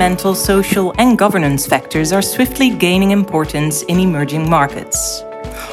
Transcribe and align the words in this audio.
environmental, 0.00 0.34
social, 0.34 0.94
and 0.96 1.18
governance 1.18 1.66
factors 1.66 2.10
are 2.10 2.22
swiftly 2.22 2.70
gaining 2.70 3.10
importance 3.10 3.82
in 3.82 4.00
emerging 4.00 4.48
markets. 4.48 5.22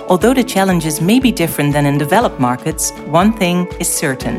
Although 0.10 0.34
the 0.34 0.44
challenges 0.44 1.00
may 1.00 1.18
be 1.18 1.32
different 1.32 1.72
than 1.72 1.86
in 1.86 1.98
developed 1.98 2.38
markets, 2.38 2.92
one 3.08 3.32
thing 3.32 3.68
is 3.80 3.88
certain. 3.88 4.36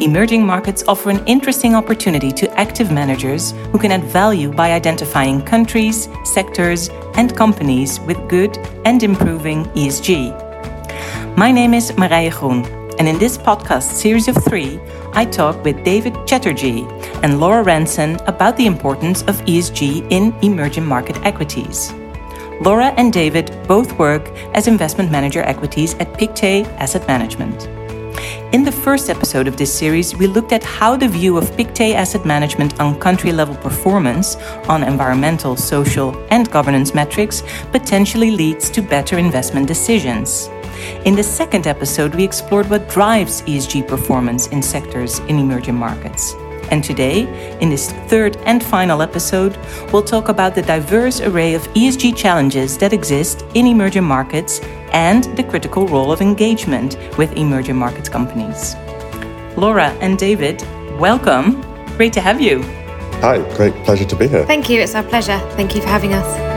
Emerging 0.00 0.42
markets 0.46 0.82
offer 0.88 1.10
an 1.10 1.22
interesting 1.26 1.74
opportunity 1.74 2.32
to 2.32 2.50
active 2.58 2.90
managers 2.90 3.50
who 3.72 3.78
can 3.78 3.92
add 3.92 4.04
value 4.04 4.50
by 4.50 4.72
identifying 4.72 5.42
countries, 5.42 6.08
sectors, 6.24 6.88
and 7.14 7.36
companies 7.36 8.00
with 8.00 8.16
good 8.26 8.56
and 8.86 9.02
improving 9.02 9.66
ESG. 9.74 10.32
My 11.36 11.52
name 11.52 11.74
is 11.74 11.92
Marije 11.92 12.32
Groen, 12.32 12.79
and 13.00 13.08
in 13.08 13.18
this 13.18 13.38
podcast 13.38 13.92
series 13.92 14.28
of 14.28 14.36
three, 14.44 14.78
I 15.14 15.24
talk 15.24 15.64
with 15.64 15.82
David 15.84 16.14
Chatterjee 16.26 16.84
and 17.22 17.40
Laura 17.40 17.62
Ranson 17.62 18.16
about 18.26 18.58
the 18.58 18.66
importance 18.66 19.22
of 19.22 19.40
ESG 19.46 20.06
in 20.12 20.34
emerging 20.42 20.84
market 20.84 21.16
equities. 21.24 21.94
Laura 22.60 22.88
and 22.98 23.10
David 23.10 23.56
both 23.66 23.98
work 23.98 24.28
as 24.52 24.68
investment 24.68 25.10
manager 25.10 25.40
equities 25.40 25.94
at 25.94 26.12
Pictet 26.18 26.66
Asset 26.76 27.08
Management. 27.08 27.68
In 28.52 28.64
the 28.64 28.72
first 28.84 29.08
episode 29.08 29.48
of 29.48 29.56
this 29.56 29.72
series, 29.72 30.14
we 30.14 30.26
looked 30.26 30.52
at 30.52 30.62
how 30.62 30.94
the 30.94 31.08
view 31.08 31.38
of 31.38 31.56
Pictet 31.56 31.94
Asset 31.94 32.26
Management 32.26 32.78
on 32.80 33.00
country 33.00 33.32
level 33.32 33.56
performance 33.56 34.36
on 34.68 34.82
environmental, 34.82 35.56
social, 35.56 36.14
and 36.28 36.50
governance 36.50 36.92
metrics 36.92 37.42
potentially 37.72 38.30
leads 38.30 38.68
to 38.68 38.82
better 38.82 39.16
investment 39.16 39.66
decisions. 39.66 40.50
In 41.04 41.14
the 41.14 41.22
second 41.22 41.66
episode, 41.66 42.14
we 42.14 42.24
explored 42.24 42.68
what 42.70 42.88
drives 42.88 43.42
ESG 43.42 43.86
performance 43.86 44.46
in 44.48 44.62
sectors 44.62 45.18
in 45.20 45.38
emerging 45.38 45.76
markets. 45.76 46.34
And 46.70 46.84
today, 46.84 47.22
in 47.60 47.68
this 47.68 47.92
third 48.08 48.36
and 48.46 48.62
final 48.62 49.02
episode, 49.02 49.58
we'll 49.92 50.04
talk 50.04 50.28
about 50.28 50.54
the 50.54 50.62
diverse 50.62 51.20
array 51.20 51.54
of 51.54 51.62
ESG 51.74 52.16
challenges 52.16 52.78
that 52.78 52.92
exist 52.92 53.44
in 53.54 53.66
emerging 53.66 54.04
markets 54.04 54.60
and 54.92 55.24
the 55.36 55.42
critical 55.42 55.86
role 55.88 56.12
of 56.12 56.20
engagement 56.20 56.96
with 57.18 57.32
emerging 57.32 57.76
markets 57.76 58.08
companies. 58.08 58.76
Laura 59.56 59.88
and 60.00 60.18
David, 60.18 60.62
welcome. 60.98 61.60
Great 61.96 62.12
to 62.12 62.20
have 62.20 62.40
you. 62.40 62.62
Hi, 63.20 63.38
great 63.56 63.74
pleasure 63.84 64.04
to 64.04 64.16
be 64.16 64.28
here. 64.28 64.46
Thank 64.46 64.70
you. 64.70 64.80
It's 64.80 64.94
our 64.94 65.02
pleasure. 65.02 65.38
Thank 65.56 65.74
you 65.74 65.82
for 65.82 65.88
having 65.88 66.14
us. 66.14 66.49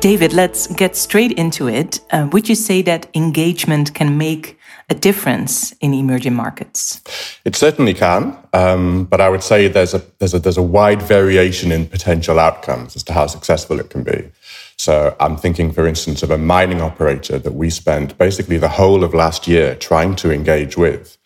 David, 0.00 0.34
let's 0.34 0.66
get 0.66 0.94
straight 0.94 1.32
into 1.32 1.68
it. 1.68 2.00
Uh, 2.10 2.28
would 2.30 2.48
you 2.48 2.54
say 2.54 2.82
that 2.82 3.08
engagement 3.14 3.94
can 3.94 4.18
make 4.18 4.58
a 4.88 4.94
difference 4.94 5.72
in 5.80 5.94
emerging 5.94 6.34
markets? 6.34 7.00
It 7.44 7.56
certainly 7.56 7.94
can, 7.94 8.36
um, 8.52 9.04
but 9.04 9.20
I 9.20 9.28
would 9.28 9.42
say 9.42 9.68
there's 9.68 9.94
a 9.94 10.02
there's 10.18 10.34
a 10.34 10.38
there's 10.38 10.58
a 10.58 10.62
wide 10.62 11.02
variation 11.02 11.72
in 11.72 11.86
potential 11.86 12.38
outcomes 12.38 12.94
as 12.94 13.02
to 13.04 13.12
how 13.12 13.26
successful 13.26 13.80
it 13.80 13.90
can 13.90 14.02
be. 14.02 14.30
So 14.76 15.16
I'm 15.18 15.36
thinking, 15.36 15.72
for 15.72 15.86
instance, 15.86 16.22
of 16.22 16.30
a 16.30 16.38
mining 16.38 16.82
operator 16.82 17.38
that 17.38 17.54
we 17.54 17.70
spent 17.70 18.16
basically 18.18 18.58
the 18.58 18.68
whole 18.68 19.02
of 19.02 19.14
last 19.14 19.48
year 19.48 19.74
trying 19.74 20.14
to 20.16 20.30
engage 20.30 20.76
with 20.76 21.16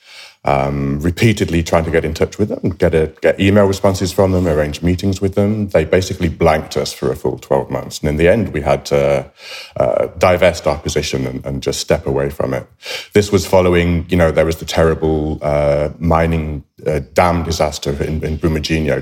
um, 0.44 1.00
repeatedly 1.00 1.62
trying 1.62 1.84
to 1.84 1.90
get 1.90 2.04
in 2.04 2.14
touch 2.14 2.38
with 2.38 2.48
them, 2.48 2.70
get 2.70 2.94
a, 2.94 3.12
get 3.20 3.38
email 3.38 3.66
responses 3.66 4.10
from 4.10 4.32
them, 4.32 4.46
arrange 4.46 4.80
meetings 4.82 5.20
with 5.20 5.34
them. 5.34 5.68
They 5.68 5.84
basically 5.84 6.30
blanked 6.30 6.78
us 6.78 6.92
for 6.94 7.12
a 7.12 7.16
full 7.16 7.38
12 7.38 7.70
months. 7.70 8.00
And 8.00 8.08
in 8.08 8.16
the 8.16 8.28
end, 8.28 8.54
we 8.54 8.62
had 8.62 8.86
to 8.86 9.30
uh, 9.76 10.06
divest 10.18 10.66
our 10.66 10.78
position 10.78 11.26
and, 11.26 11.44
and, 11.44 11.60
just 11.60 11.80
step 11.80 12.06
away 12.06 12.30
from 12.30 12.54
it. 12.54 12.66
This 13.12 13.30
was 13.30 13.46
following, 13.46 14.06
you 14.08 14.16
know, 14.16 14.30
there 14.30 14.46
was 14.46 14.56
the 14.56 14.64
terrible 14.64 15.38
uh, 15.42 15.90
mining 15.98 16.64
uh, 16.86 17.00
dam 17.12 17.42
disaster 17.44 18.02
in, 18.02 18.24
in 18.24 18.38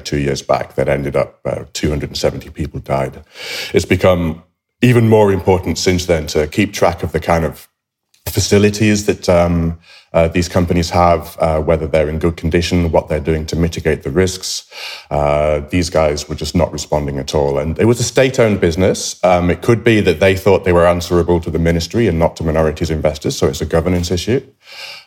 two 0.00 0.18
years 0.18 0.42
back 0.42 0.74
that 0.74 0.88
ended 0.88 1.14
up 1.14 1.38
uh, 1.44 1.64
270 1.72 2.50
people 2.50 2.80
died. 2.80 3.22
It's 3.72 3.84
become 3.84 4.42
even 4.82 5.08
more 5.08 5.32
important 5.32 5.78
since 5.78 6.06
then 6.06 6.26
to 6.28 6.46
keep 6.48 6.72
track 6.72 7.02
of 7.04 7.12
the 7.12 7.20
kind 7.20 7.44
of 7.44 7.67
facilities 8.30 9.06
that 9.06 9.28
um, 9.28 9.78
uh, 10.12 10.28
these 10.28 10.48
companies 10.48 10.90
have, 10.90 11.36
uh, 11.38 11.60
whether 11.60 11.86
they're 11.86 12.08
in 12.08 12.18
good 12.18 12.36
condition, 12.36 12.90
what 12.90 13.08
they're 13.08 13.20
doing 13.20 13.44
to 13.46 13.56
mitigate 13.56 14.02
the 14.02 14.10
risks. 14.10 14.70
Uh, 15.10 15.60
these 15.70 15.90
guys 15.90 16.28
were 16.28 16.34
just 16.34 16.54
not 16.54 16.72
responding 16.72 17.18
at 17.18 17.34
all. 17.34 17.58
And 17.58 17.78
it 17.78 17.84
was 17.84 18.00
a 18.00 18.04
state 18.04 18.38
owned 18.38 18.60
business. 18.60 19.22
Um, 19.22 19.50
it 19.50 19.60
could 19.60 19.84
be 19.84 20.00
that 20.00 20.20
they 20.20 20.34
thought 20.36 20.64
they 20.64 20.72
were 20.72 20.86
answerable 20.86 21.40
to 21.40 21.50
the 21.50 21.58
ministry 21.58 22.06
and 22.06 22.18
not 22.18 22.36
to 22.36 22.44
minorities 22.44 22.90
investors. 22.90 23.36
So 23.36 23.48
it's 23.48 23.60
a 23.60 23.66
governance 23.66 24.10
issue. 24.10 24.40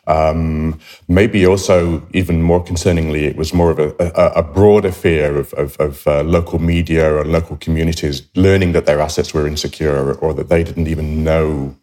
Um, 0.06 0.80
maybe 1.08 1.46
also, 1.46 2.08
even 2.14 2.42
more 2.44 2.64
concerningly, 2.64 3.24
it 3.24 3.36
was 3.36 3.54
more 3.54 3.72
of 3.72 3.80
a, 3.80 3.96
a, 4.00 4.40
a 4.40 4.44
broader 4.44 4.92
fear 4.92 5.38
of, 5.38 5.54
of, 5.54 5.78
of 5.78 6.08
uh, 6.08 6.22
local 6.24 6.60
media 6.60 7.12
or 7.12 7.26
local 7.26 7.58
communities 7.58 8.28
learning 8.36 8.74
that 8.74 8.86
their 8.86 9.00
assets 9.00 9.34
were 9.34 9.48
insecure 9.48 9.96
or, 9.96 10.14
or 10.16 10.34
that 10.36 10.50
they 10.50 10.64
didn't 10.64 10.88
even 10.88 11.24
know 11.24 11.76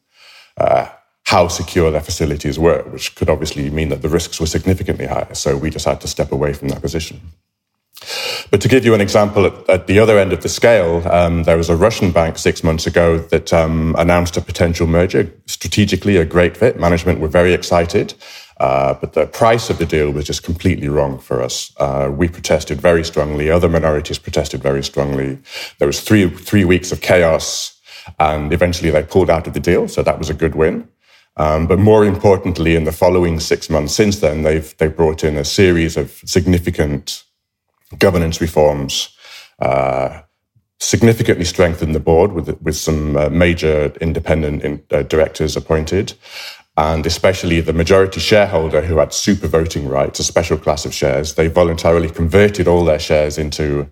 uh, 0.56 0.88
how 1.28 1.46
secure 1.46 1.90
their 1.90 2.00
facilities 2.00 2.58
were, 2.58 2.82
which 2.84 3.14
could 3.14 3.28
obviously 3.28 3.68
mean 3.68 3.90
that 3.90 4.00
the 4.00 4.08
risks 4.08 4.40
were 4.40 4.46
significantly 4.46 5.06
higher. 5.06 5.34
So 5.34 5.58
we 5.58 5.68
just 5.68 5.84
had 5.84 6.00
to 6.00 6.08
step 6.08 6.32
away 6.32 6.54
from 6.54 6.68
that 6.68 6.80
position. 6.80 7.20
But 8.50 8.62
to 8.62 8.68
give 8.68 8.86
you 8.86 8.94
an 8.94 9.02
example, 9.02 9.44
at, 9.44 9.68
at 9.68 9.86
the 9.86 9.98
other 9.98 10.18
end 10.18 10.32
of 10.32 10.40
the 10.42 10.48
scale, 10.48 11.06
um, 11.06 11.42
there 11.42 11.58
was 11.58 11.68
a 11.68 11.76
Russian 11.76 12.12
bank 12.12 12.38
six 12.38 12.64
months 12.64 12.86
ago 12.86 13.18
that 13.18 13.52
um, 13.52 13.94
announced 13.98 14.38
a 14.38 14.40
potential 14.40 14.86
merger. 14.86 15.30
Strategically, 15.44 16.16
a 16.16 16.24
great 16.24 16.56
fit. 16.56 16.80
Management 16.80 17.20
were 17.20 17.28
very 17.28 17.52
excited. 17.52 18.14
Uh, 18.56 18.94
but 18.94 19.12
the 19.12 19.26
price 19.26 19.68
of 19.68 19.76
the 19.76 19.84
deal 19.84 20.10
was 20.10 20.24
just 20.24 20.42
completely 20.42 20.88
wrong 20.88 21.18
for 21.18 21.42
us. 21.42 21.74
Uh, 21.76 22.10
we 22.10 22.26
protested 22.28 22.80
very 22.80 23.04
strongly. 23.04 23.50
Other 23.50 23.68
minorities 23.68 24.18
protested 24.18 24.62
very 24.62 24.82
strongly. 24.82 25.38
There 25.78 25.86
was 25.86 26.00
three 26.00 26.30
three 26.30 26.64
weeks 26.64 26.90
of 26.90 27.02
chaos, 27.02 27.78
and 28.18 28.50
eventually 28.52 28.90
they 28.90 29.02
pulled 29.02 29.28
out 29.28 29.46
of 29.46 29.52
the 29.52 29.60
deal. 29.60 29.88
So 29.88 30.02
that 30.02 30.18
was 30.18 30.30
a 30.30 30.34
good 30.34 30.54
win. 30.54 30.88
Um, 31.38 31.66
but 31.66 31.78
more 31.78 32.04
importantly, 32.04 32.74
in 32.74 32.84
the 32.84 32.92
following 32.92 33.38
six 33.38 33.70
months 33.70 33.94
since 33.94 34.18
then, 34.18 34.42
they've 34.42 34.76
they 34.78 34.88
brought 34.88 35.22
in 35.22 35.36
a 35.36 35.44
series 35.44 35.96
of 35.96 36.10
significant 36.26 37.24
governance 37.98 38.40
reforms, 38.40 39.10
uh, 39.60 40.22
significantly 40.80 41.44
strengthened 41.44 41.94
the 41.94 42.00
board 42.00 42.32
with 42.32 42.60
with 42.60 42.76
some 42.76 43.16
uh, 43.16 43.28
major 43.28 43.92
independent 44.00 44.64
in, 44.64 44.82
uh, 44.90 45.02
directors 45.02 45.56
appointed, 45.56 46.14
and 46.76 47.06
especially 47.06 47.60
the 47.60 47.72
majority 47.72 48.20
shareholder 48.20 48.82
who 48.82 48.98
had 48.98 49.12
super 49.12 49.46
voting 49.46 49.88
rights, 49.88 50.18
a 50.18 50.24
special 50.24 50.58
class 50.58 50.84
of 50.84 50.92
shares. 50.92 51.34
They 51.34 51.46
voluntarily 51.46 52.10
converted 52.10 52.66
all 52.66 52.84
their 52.84 53.00
shares 53.00 53.38
into 53.38 53.90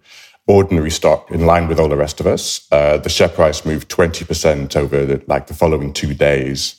ordinary 0.49 0.91
stock 0.91 1.31
in 1.31 1.47
line 1.47 1.69
with 1.69 1.81
all 1.81 1.89
the 1.89 1.97
rest 1.97 2.21
of 2.21 2.27
us. 2.27 2.67
Uh, 2.71 2.99
the 2.99 3.09
share 3.09 3.29
price 3.29 3.65
moved 3.65 3.89
20% 3.89 4.77
over 4.77 5.05
the, 5.05 5.23
like 5.27 5.49
the 5.49 5.55
following 5.55 5.93
two 5.93 6.15
days. 6.15 6.77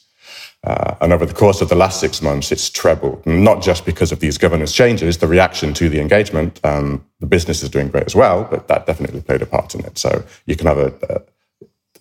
Uh, 0.64 0.96
and 1.02 1.14
over 1.14 1.26
the 1.26 1.34
course 1.34 1.62
of 1.62 1.70
the 1.70 1.76
last 1.76 2.00
six 2.00 2.22
months, 2.22 2.52
it's 2.52 2.70
trebled, 2.70 3.26
not 3.26 3.62
just 3.62 3.86
because 3.86 4.12
of 4.12 4.20
these 4.20 4.38
governance 4.38 4.74
changes, 4.74 5.20
the 5.20 5.28
reaction 5.28 5.74
to 5.74 5.88
the 5.88 6.00
engagement. 6.00 6.60
Um, 6.64 7.06
the 7.20 7.28
business 7.28 7.64
is 7.64 7.70
doing 7.70 7.90
great 7.90 8.06
as 8.06 8.16
well, 8.16 8.48
but 8.50 8.68
that 8.68 8.86
definitely 8.86 9.22
played 9.22 9.42
a 9.42 9.46
part 9.46 9.76
in 9.76 9.86
it. 9.86 9.98
So 9.98 10.24
you 10.46 10.56
can 10.56 10.68
have 10.68 10.78
a, 10.78 11.24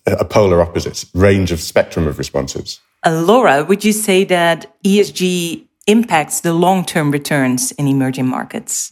a, 0.07 0.11
a 0.13 0.25
polar 0.25 0.61
opposite 0.61 1.05
range 1.13 1.51
of 1.51 1.59
spectrum 1.59 2.07
of 2.07 2.17
responses. 2.17 2.79
Uh, 3.05 3.21
Laura, 3.21 3.63
would 3.63 3.85
you 3.85 3.93
say 3.93 4.23
that 4.25 4.65
ESG 4.83 5.65
impacts 5.85 6.41
the 6.41 6.53
long 6.53 6.83
term 6.83 7.11
returns 7.11 7.71
in 7.73 7.87
emerging 7.87 8.27
markets? 8.27 8.91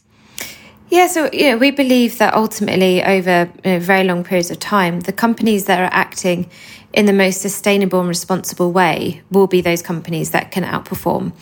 Yeah, 0.88 1.08
so 1.08 1.28
you 1.32 1.50
know, 1.50 1.56
we 1.56 1.72
believe 1.72 2.18
that 2.18 2.34
ultimately, 2.34 3.02
over 3.02 3.50
you 3.64 3.72
know, 3.72 3.78
very 3.80 4.04
long 4.04 4.22
periods 4.22 4.50
of 4.52 4.60
time, 4.60 5.00
the 5.00 5.12
companies 5.12 5.64
that 5.64 5.80
are 5.80 5.90
acting 5.92 6.48
in 6.92 7.06
the 7.06 7.12
most 7.12 7.40
sustainable 7.40 8.00
and 8.00 8.08
responsible 8.08 8.72
way 8.72 9.22
will 9.30 9.46
be 9.46 9.60
those 9.60 9.82
companies 9.82 10.30
that 10.30 10.50
can 10.50 10.64
outperform. 10.64 11.32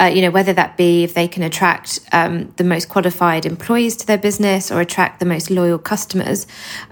Uh, 0.00 0.06
you 0.06 0.22
know, 0.22 0.30
whether 0.30 0.52
that 0.52 0.76
be 0.76 1.04
if 1.04 1.14
they 1.14 1.28
can 1.28 1.42
attract 1.42 2.00
um, 2.12 2.52
the 2.56 2.64
most 2.64 2.88
qualified 2.88 3.46
employees 3.46 3.96
to 3.96 4.06
their 4.06 4.18
business 4.18 4.70
or 4.70 4.80
attract 4.80 5.20
the 5.20 5.26
most 5.26 5.50
loyal 5.50 5.78
customers. 5.78 6.46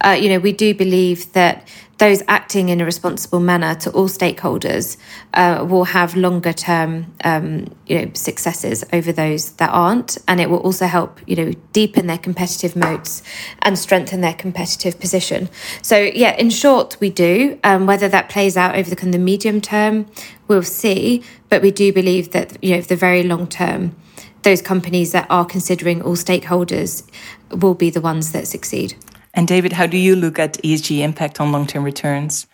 Uh, 0.04 0.10
you 0.10 0.28
know, 0.28 0.38
we 0.38 0.52
do 0.52 0.74
believe 0.74 1.32
that 1.32 1.66
those 2.02 2.20
acting 2.26 2.68
in 2.68 2.80
a 2.80 2.84
responsible 2.84 3.38
manner 3.38 3.76
to 3.76 3.88
all 3.92 4.08
stakeholders 4.08 4.96
uh, 5.34 5.64
will 5.68 5.84
have 5.84 6.16
longer 6.16 6.52
term 6.52 7.14
um, 7.22 7.72
you 7.86 7.96
know 7.96 8.10
successes 8.14 8.84
over 8.92 9.12
those 9.12 9.52
that 9.52 9.70
aren't 9.70 10.18
and 10.26 10.40
it 10.40 10.50
will 10.50 10.58
also 10.58 10.86
help 10.86 11.20
you 11.28 11.36
know 11.36 11.52
deepen 11.72 12.08
their 12.08 12.18
competitive 12.18 12.74
moats 12.74 13.22
and 13.60 13.78
strengthen 13.78 14.20
their 14.20 14.34
competitive 14.34 14.98
position 14.98 15.48
so 15.80 15.96
yeah 15.96 16.34
in 16.36 16.50
short 16.50 16.96
we 16.98 17.08
do 17.08 17.56
um, 17.62 17.86
whether 17.86 18.01
that 18.08 18.28
plays 18.28 18.56
out 18.56 18.74
over 18.76 18.88
the 18.88 18.96
kind 18.96 19.14
of 19.14 19.20
the 19.20 19.24
medium 19.24 19.60
term 19.60 20.06
we'll 20.48 20.62
see 20.62 21.22
but 21.48 21.62
we 21.62 21.70
do 21.70 21.92
believe 21.92 22.32
that 22.32 22.62
you 22.62 22.74
know 22.74 22.82
for 22.82 22.88
the 22.88 22.96
very 22.96 23.22
long 23.22 23.46
term 23.46 23.94
those 24.42 24.60
companies 24.60 25.12
that 25.12 25.26
are 25.30 25.44
considering 25.44 26.02
all 26.02 26.16
stakeholders 26.16 27.08
will 27.50 27.74
be 27.74 27.90
the 27.90 28.00
ones 28.00 28.32
that 28.32 28.46
succeed 28.46 28.94
and 29.34 29.48
David, 29.48 29.72
how 29.72 29.86
do 29.86 29.96
you 29.96 30.14
look 30.14 30.38
at 30.38 30.54
ESG 30.62 30.98
impact 31.00 31.40
on 31.40 31.52
long-term 31.52 31.84
returns? 31.84 32.46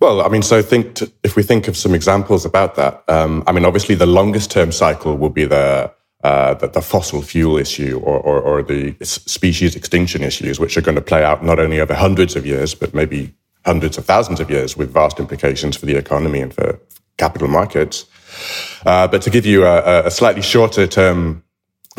Well, 0.00 0.22
I 0.22 0.28
mean, 0.28 0.42
so 0.42 0.62
think 0.62 0.94
to, 0.96 1.12
if 1.22 1.36
we 1.36 1.42
think 1.42 1.66
of 1.66 1.76
some 1.76 1.94
examples 1.94 2.44
about 2.44 2.76
that, 2.76 3.04
um, 3.08 3.42
I 3.46 3.52
mean, 3.52 3.64
obviously 3.64 3.94
the 3.94 4.06
longest 4.06 4.50
term 4.50 4.70
cycle 4.70 5.16
will 5.16 5.30
be 5.30 5.44
the 5.44 5.92
uh, 6.22 6.54
the, 6.54 6.68
the, 6.68 6.80
fossil 6.80 7.20
fuel 7.20 7.58
issue 7.58 8.00
or, 8.02 8.18
or, 8.18 8.40
or, 8.40 8.62
the 8.62 8.96
species 9.02 9.76
extinction 9.76 10.22
issues, 10.22 10.58
which 10.58 10.74
are 10.78 10.80
going 10.80 10.94
to 10.94 11.02
play 11.02 11.22
out 11.22 11.44
not 11.44 11.58
only 11.58 11.80
over 11.80 11.92
hundreds 11.92 12.34
of 12.34 12.46
years, 12.46 12.74
but 12.74 12.94
maybe 12.94 13.34
hundreds 13.64 13.98
of 13.98 14.04
thousands 14.04 14.40
of 14.40 14.50
years 14.50 14.76
with 14.76 14.92
vast 14.92 15.20
implications 15.20 15.76
for 15.76 15.86
the 15.86 15.96
economy 15.96 16.40
and 16.40 16.52
for 16.52 16.80
capital 17.16 17.48
markets. 17.48 18.06
Uh, 18.84 19.06
but 19.06 19.22
to 19.22 19.30
give 19.30 19.46
you 19.46 19.64
a, 19.64 20.06
a 20.06 20.10
slightly 20.10 20.42
shorter 20.42 20.86
term 20.86 21.43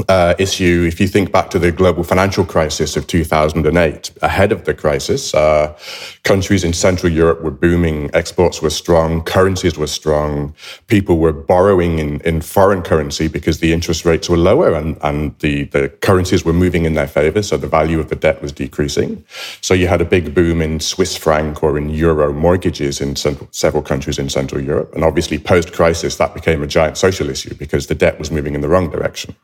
uh, 0.10 0.36
issue. 0.38 0.86
If 0.88 1.00
you 1.00 1.08
think 1.08 1.32
back 1.32 1.50
to 1.52 1.60
the 1.60 1.72
global 1.72 2.04
financial 2.04 2.46
crisis 2.46 2.98
of 2.98 3.08
2008, 3.08 4.12
ahead 4.22 4.52
of 4.52 4.66
the 4.66 4.74
crisis, 4.74 5.34
uh, 5.34 5.78
countries 6.24 6.64
in 6.64 6.74
Central 6.74 7.12
Europe 7.12 7.42
were 7.42 7.52
booming, 7.52 8.10
exports 8.14 8.62
were 8.62 8.70
strong, 8.70 9.24
currencies 9.24 9.78
were 9.78 9.88
strong, 9.88 10.54
people 10.88 11.18
were 11.18 11.32
borrowing 11.32 12.00
in, 12.00 12.20
in 12.22 12.42
foreign 12.42 12.82
currency 12.82 13.28
because 13.28 13.60
the 13.60 13.72
interest 13.72 14.06
rates 14.06 14.30
were 14.30 14.38
lower 14.38 14.74
and, 14.74 14.98
and 15.02 15.38
the, 15.40 15.64
the 15.66 15.90
currencies 16.02 16.44
were 16.44 16.54
moving 16.54 16.86
in 16.86 16.94
their 16.94 17.08
favor, 17.08 17.42
so 17.42 17.58
the 17.58 17.68
value 17.68 18.00
of 18.00 18.10
the 18.10 18.16
debt 18.16 18.42
was 18.42 18.52
decreasing. 18.52 19.24
So 19.62 19.74
you 19.74 19.88
had 19.88 20.02
a 20.02 20.06
big 20.06 20.36
boom 20.36 20.62
in 20.62 20.80
Swiss 20.80 21.16
franc 21.16 21.64
or 21.64 21.78
in 21.78 21.90
euro 21.90 22.34
mortgages 22.34 23.00
in 23.00 23.16
central, 23.16 23.48
several 23.52 23.84
countries 23.84 24.20
in 24.20 24.30
Central 24.30 24.62
Europe. 24.62 24.94
And 24.94 25.04
obviously, 25.04 25.40
post 25.40 25.74
crisis, 25.74 26.18
that 26.18 26.34
became 26.34 26.62
a 26.62 26.68
giant 26.68 26.98
social 26.98 27.30
issue 27.30 27.56
because 27.56 27.88
the 27.88 27.96
debt 27.96 28.20
was 28.20 28.32
moving 28.32 28.56
in 28.56 28.62
the 28.62 28.70
wrong 28.70 28.90
direction. 28.90 29.36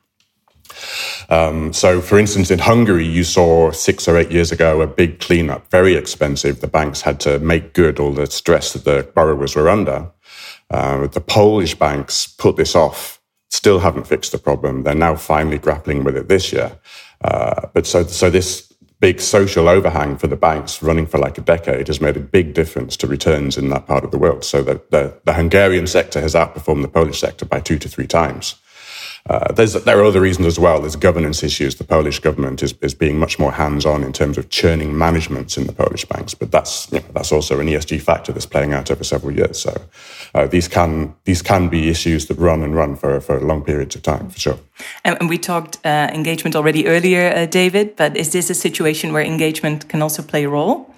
Um, 1.29 1.73
so, 1.73 2.01
for 2.01 2.19
instance, 2.19 2.51
in 2.51 2.59
Hungary, 2.59 3.05
you 3.05 3.23
saw 3.23 3.71
six 3.71 4.07
or 4.07 4.17
eight 4.17 4.31
years 4.31 4.51
ago 4.51 4.81
a 4.81 4.87
big 4.87 5.19
cleanup, 5.19 5.69
very 5.71 5.95
expensive. 5.95 6.61
The 6.61 6.67
banks 6.67 7.01
had 7.01 7.19
to 7.21 7.39
make 7.39 7.73
good 7.73 7.99
all 7.99 8.13
the 8.13 8.27
stress 8.27 8.73
that 8.73 8.83
the 8.83 9.09
borrowers 9.13 9.55
were 9.55 9.69
under. 9.69 10.11
Uh, 10.69 11.07
the 11.07 11.21
Polish 11.21 11.75
banks 11.75 12.27
put 12.27 12.55
this 12.55 12.75
off, 12.75 13.21
still 13.49 13.79
haven't 13.79 14.07
fixed 14.07 14.31
the 14.31 14.37
problem. 14.37 14.83
They're 14.83 14.95
now 14.95 15.15
finally 15.15 15.57
grappling 15.57 16.03
with 16.03 16.15
it 16.15 16.29
this 16.29 16.53
year. 16.53 16.79
Uh, 17.23 17.67
but 17.73 17.85
so, 17.85 18.03
so 18.03 18.29
this 18.29 18.71
big 19.01 19.19
social 19.19 19.67
overhang 19.67 20.15
for 20.15 20.27
the 20.27 20.35
banks 20.35 20.81
running 20.83 21.07
for 21.07 21.17
like 21.17 21.37
a 21.37 21.41
decade 21.41 21.87
has 21.87 21.99
made 21.99 22.15
a 22.15 22.21
big 22.21 22.53
difference 22.53 22.95
to 22.95 23.07
returns 23.07 23.57
in 23.57 23.67
that 23.69 23.87
part 23.87 24.03
of 24.03 24.11
the 24.11 24.17
world. 24.17 24.45
So 24.45 24.61
that 24.63 24.91
the, 24.91 25.19
the 25.25 25.33
Hungarian 25.33 25.87
sector 25.87 26.21
has 26.21 26.35
outperformed 26.35 26.83
the 26.83 26.87
Polish 26.87 27.19
sector 27.19 27.45
by 27.45 27.59
two 27.59 27.79
to 27.79 27.89
three 27.89 28.07
times. 28.07 28.60
Uh, 29.29 29.53
there 29.53 29.99
are 29.99 30.03
other 30.03 30.21
reasons 30.21 30.47
as 30.47 30.57
well. 30.57 30.81
There's 30.81 30.95
governance 30.95 31.43
issues. 31.43 31.75
The 31.75 31.83
Polish 31.83 32.19
government 32.19 32.63
is, 32.63 32.73
is 32.81 32.93
being 32.93 33.19
much 33.19 33.37
more 33.37 33.51
hands-on 33.51 34.03
in 34.03 34.13
terms 34.13 34.37
of 34.37 34.49
churning 34.49 34.97
managements 34.97 35.57
in 35.57 35.67
the 35.67 35.73
Polish 35.73 36.05
banks, 36.05 36.33
but 36.33 36.51
that's 36.51 36.91
you 36.91 36.99
know, 36.99 37.05
that's 37.13 37.31
also 37.31 37.59
an 37.59 37.67
ESG 37.67 38.01
factor 38.01 38.31
that's 38.31 38.47
playing 38.47 38.73
out 38.73 38.89
over 38.89 39.03
several 39.03 39.35
years. 39.35 39.59
So 39.59 39.81
uh, 40.33 40.47
these 40.47 40.67
can 40.67 41.13
these 41.25 41.41
can 41.41 41.69
be 41.69 41.89
issues 41.89 42.25
that 42.27 42.37
run 42.37 42.63
and 42.63 42.75
run 42.75 42.95
for 42.95 43.21
for 43.21 43.39
long 43.39 43.63
periods 43.63 43.95
of 43.95 44.01
time, 44.01 44.29
for 44.29 44.39
sure. 44.39 44.59
And, 45.05 45.17
and 45.19 45.29
we 45.29 45.37
talked 45.37 45.77
uh, 45.85 46.09
engagement 46.13 46.55
already 46.55 46.87
earlier, 46.87 47.31
uh, 47.31 47.45
David. 47.45 47.95
But 47.95 48.17
is 48.17 48.31
this 48.31 48.49
a 48.49 48.55
situation 48.55 49.13
where 49.13 49.23
engagement 49.23 49.87
can 49.87 50.01
also 50.01 50.23
play 50.23 50.45
a 50.45 50.49
role? 50.49 50.90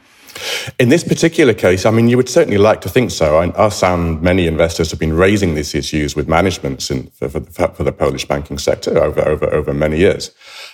In 0.79 0.89
this 0.89 1.03
particular 1.03 1.53
case, 1.53 1.85
I 1.85 1.91
mean, 1.91 2.09
you 2.09 2.17
would 2.17 2.29
certainly 2.29 2.57
like 2.57 2.81
to 2.81 2.89
think 2.89 3.11
so. 3.11 3.37
Us 3.37 3.83
and 3.83 4.21
many 4.21 4.47
investors 4.47 4.91
have 4.91 4.99
been 4.99 5.13
raising 5.13 5.55
these 5.55 5.75
issues 5.75 6.15
with 6.15 6.27
management 6.27 6.81
for, 7.13 7.29
for, 7.29 7.41
for, 7.69 7.83
the 7.83 7.91
Polish 7.91 8.25
banking 8.25 8.57
sector 8.57 8.97
over, 8.97 9.27
over, 9.27 9.53
over 9.53 9.73
many 9.73 9.97
years. 9.97 10.31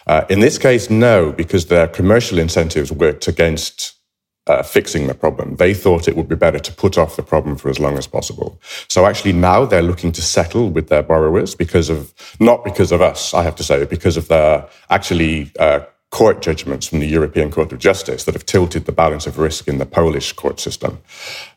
Uh, 0.07 0.25
in 0.29 0.39
this 0.39 0.57
case, 0.57 0.89
no, 0.89 1.31
because 1.31 1.65
their 1.65 1.87
commercial 1.87 2.39
incentives 2.39 2.91
worked 2.91 3.27
against 3.27 3.99
uh, 4.47 4.63
fixing 4.63 5.07
the 5.07 5.13
problem. 5.13 5.55
They 5.57 5.73
thought 5.73 6.07
it 6.07 6.15
would 6.15 6.27
be 6.27 6.35
better 6.35 6.59
to 6.59 6.73
put 6.73 6.97
off 6.97 7.15
the 7.15 7.23
problem 7.23 7.55
for 7.55 7.69
as 7.69 7.79
long 7.79 7.97
as 7.97 8.07
possible. 8.07 8.59
So 8.87 9.05
actually 9.05 9.33
now 9.33 9.65
they're 9.65 9.83
looking 9.83 10.11
to 10.13 10.21
settle 10.21 10.69
with 10.69 10.89
their 10.89 11.03
borrowers 11.03 11.53
because 11.53 11.89
of, 11.89 12.13
not 12.39 12.63
because 12.63 12.91
of 12.91 13.01
us, 13.01 13.33
I 13.33 13.43
have 13.43 13.55
to 13.57 13.63
say, 13.63 13.85
because 13.85 14.17
of 14.17 14.27
their 14.27 14.67
actually 14.89 15.51
uh, 15.59 15.81
court 16.09 16.41
judgments 16.41 16.87
from 16.87 16.99
the 16.99 17.07
European 17.07 17.51
Court 17.51 17.71
of 17.71 17.79
Justice 17.79 18.23
that 18.23 18.33
have 18.33 18.45
tilted 18.45 18.85
the 18.85 18.91
balance 18.91 19.27
of 19.27 19.37
risk 19.37 19.67
in 19.67 19.77
the 19.77 19.85
Polish 19.85 20.33
court 20.33 20.59
system. 20.59 20.99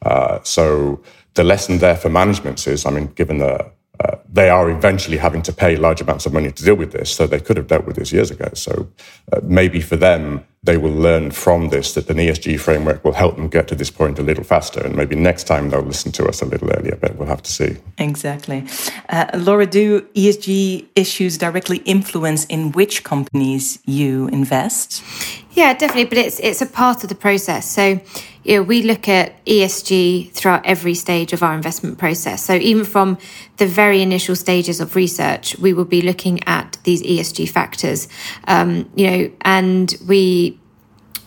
Uh, 0.03 0.41
so 0.43 1.01
the 1.35 1.45
lesson 1.45 1.79
there 1.79 1.97
for 1.97 2.11
managements 2.11 2.67
is, 2.67 2.85
I 2.85 2.91
mean, 2.91 3.07
given 3.15 3.39
the 3.39 3.71
uh, 4.01 4.17
they 4.33 4.49
are 4.49 4.71
eventually 4.71 5.19
having 5.19 5.43
to 5.43 5.53
pay 5.53 5.77
large 5.77 6.01
amounts 6.01 6.27
of 6.27 6.33
money 6.33 6.51
to 6.51 6.65
deal 6.65 6.75
with 6.75 6.93
this, 6.93 7.11
so 7.15 7.27
they 7.27 7.39
could 7.39 7.57
have 7.57 7.69
dealt 7.69 7.87
with 7.87 7.97
this 7.97 8.11
years 8.11 8.31
ago. 8.31 8.49
So 8.55 8.89
uh, 9.33 9.41
maybe 9.43 9.81
for 9.81 9.97
them, 9.97 10.45
they 10.65 10.77
will 10.77 10.93
learn 10.93 11.33
from 11.33 11.71
this 11.71 11.95
that 11.95 12.09
an 12.09 12.19
ESG 12.19 12.61
framework 12.61 13.05
will 13.05 13.15
help 13.15 13.35
them 13.35 13.49
get 13.49 13.67
to 13.67 13.75
this 13.75 13.91
point 13.91 14.19
a 14.21 14.23
little 14.23 14.45
faster. 14.45 14.81
And 14.81 14.95
maybe 14.95 15.17
next 15.17 15.45
time 15.45 15.71
they'll 15.71 15.83
listen 15.83 16.13
to 16.13 16.27
us 16.27 16.41
a 16.41 16.45
little 16.45 16.71
earlier, 16.71 16.97
but 17.01 17.17
we'll 17.17 17.27
have 17.27 17.43
to 17.43 17.51
see. 17.51 17.79
Exactly. 17.99 18.65
Uh, 19.09 19.27
Laura, 19.35 19.67
do 19.67 20.03
ESG 20.15 20.87
issues 20.95 21.37
directly 21.37 21.79
influence 21.79 22.45
in 22.45 22.71
which 22.73 23.03
companies 23.03 23.81
you 23.87 24.29
invest? 24.29 25.03
Yeah, 25.51 25.75
definitely. 25.75 26.05
But 26.05 26.19
it's 26.19 26.41
it's 26.41 26.63
a 26.63 26.67
part 26.67 27.03
of 27.03 27.09
the 27.09 27.15
process. 27.15 27.71
So 27.71 28.01
you 28.45 28.57
know, 28.57 28.63
we 28.63 28.83
look 28.83 29.09
at 29.09 29.45
ESG 29.45 30.33
throughout 30.33 30.67
every 30.67 30.95
stage 30.95 31.33
of 31.33 31.43
our 31.43 31.55
investment 31.55 31.99
process. 31.99 32.45
So 32.45 32.55
even 32.55 32.85
from 32.85 33.19
the 33.59 33.67
very 33.67 34.03
initial 34.03 34.35
stages 34.35 34.81
of 34.81 34.97
research, 34.97 35.57
we 35.59 35.73
will 35.73 35.85
be 35.85 36.03
looking 36.03 36.43
at 36.45 36.77
these 36.85 37.03
ESG 37.03 37.49
factors. 37.49 38.09
Um, 38.49 38.91
you 38.97 39.11
know, 39.11 39.31
and 39.43 39.95
we 40.07 40.52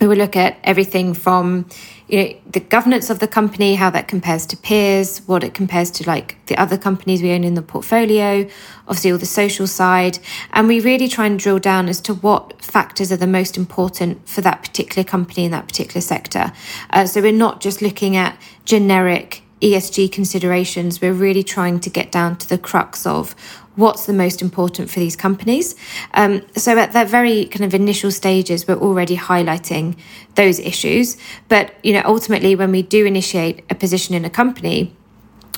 we 0.00 0.06
will 0.06 0.16
look 0.16 0.36
at 0.36 0.58
everything 0.64 1.14
from 1.14 1.66
you 2.08 2.22
know 2.22 2.34
the 2.50 2.60
governance 2.60 3.10
of 3.10 3.18
the 3.18 3.26
company 3.26 3.74
how 3.74 3.90
that 3.90 4.06
compares 4.06 4.46
to 4.46 4.56
peers 4.56 5.18
what 5.26 5.42
it 5.42 5.54
compares 5.54 5.90
to 5.90 6.06
like 6.06 6.36
the 6.46 6.56
other 6.56 6.78
companies 6.78 7.20
we 7.22 7.32
own 7.32 7.42
in 7.42 7.54
the 7.54 7.62
portfolio 7.62 8.48
obviously 8.88 9.12
all 9.12 9.18
the 9.18 9.26
social 9.26 9.66
side. 9.66 10.18
And 10.52 10.68
we 10.68 10.80
really 10.80 11.08
try 11.08 11.26
and 11.26 11.38
drill 11.38 11.58
down 11.58 11.88
as 11.88 12.00
to 12.02 12.14
what 12.14 12.60
factors 12.62 13.10
are 13.12 13.16
the 13.16 13.26
most 13.26 13.56
important 13.56 14.28
for 14.28 14.40
that 14.42 14.62
particular 14.62 15.04
company 15.04 15.44
in 15.44 15.50
that 15.50 15.66
particular 15.66 16.00
sector. 16.00 16.52
Uh, 16.90 17.06
so 17.06 17.20
we're 17.20 17.32
not 17.32 17.60
just 17.60 17.82
looking 17.82 18.16
at 18.16 18.38
generic 18.64 19.42
ESG 19.62 20.12
considerations, 20.12 21.00
we're 21.00 21.14
really 21.14 21.42
trying 21.42 21.80
to 21.80 21.88
get 21.88 22.12
down 22.12 22.36
to 22.36 22.48
the 22.48 22.58
crux 22.58 23.06
of 23.06 23.34
what's 23.76 24.06
the 24.06 24.12
most 24.12 24.42
important 24.42 24.90
for 24.90 24.98
these 24.98 25.16
companies. 25.16 25.74
Um, 26.14 26.42
so 26.56 26.76
at 26.76 26.92
that 26.92 27.08
very 27.08 27.44
kind 27.46 27.64
of 27.64 27.74
initial 27.74 28.10
stages, 28.10 28.66
we're 28.66 28.74
already 28.74 29.16
highlighting 29.16 29.96
those 30.34 30.58
issues. 30.58 31.16
But 31.48 31.74
you 31.82 31.92
know, 31.92 32.02
ultimately, 32.04 32.56
when 32.56 32.72
we 32.72 32.82
do 32.82 33.06
initiate 33.06 33.64
a 33.70 33.74
position 33.74 34.14
in 34.14 34.24
a 34.24 34.30
company, 34.30 34.96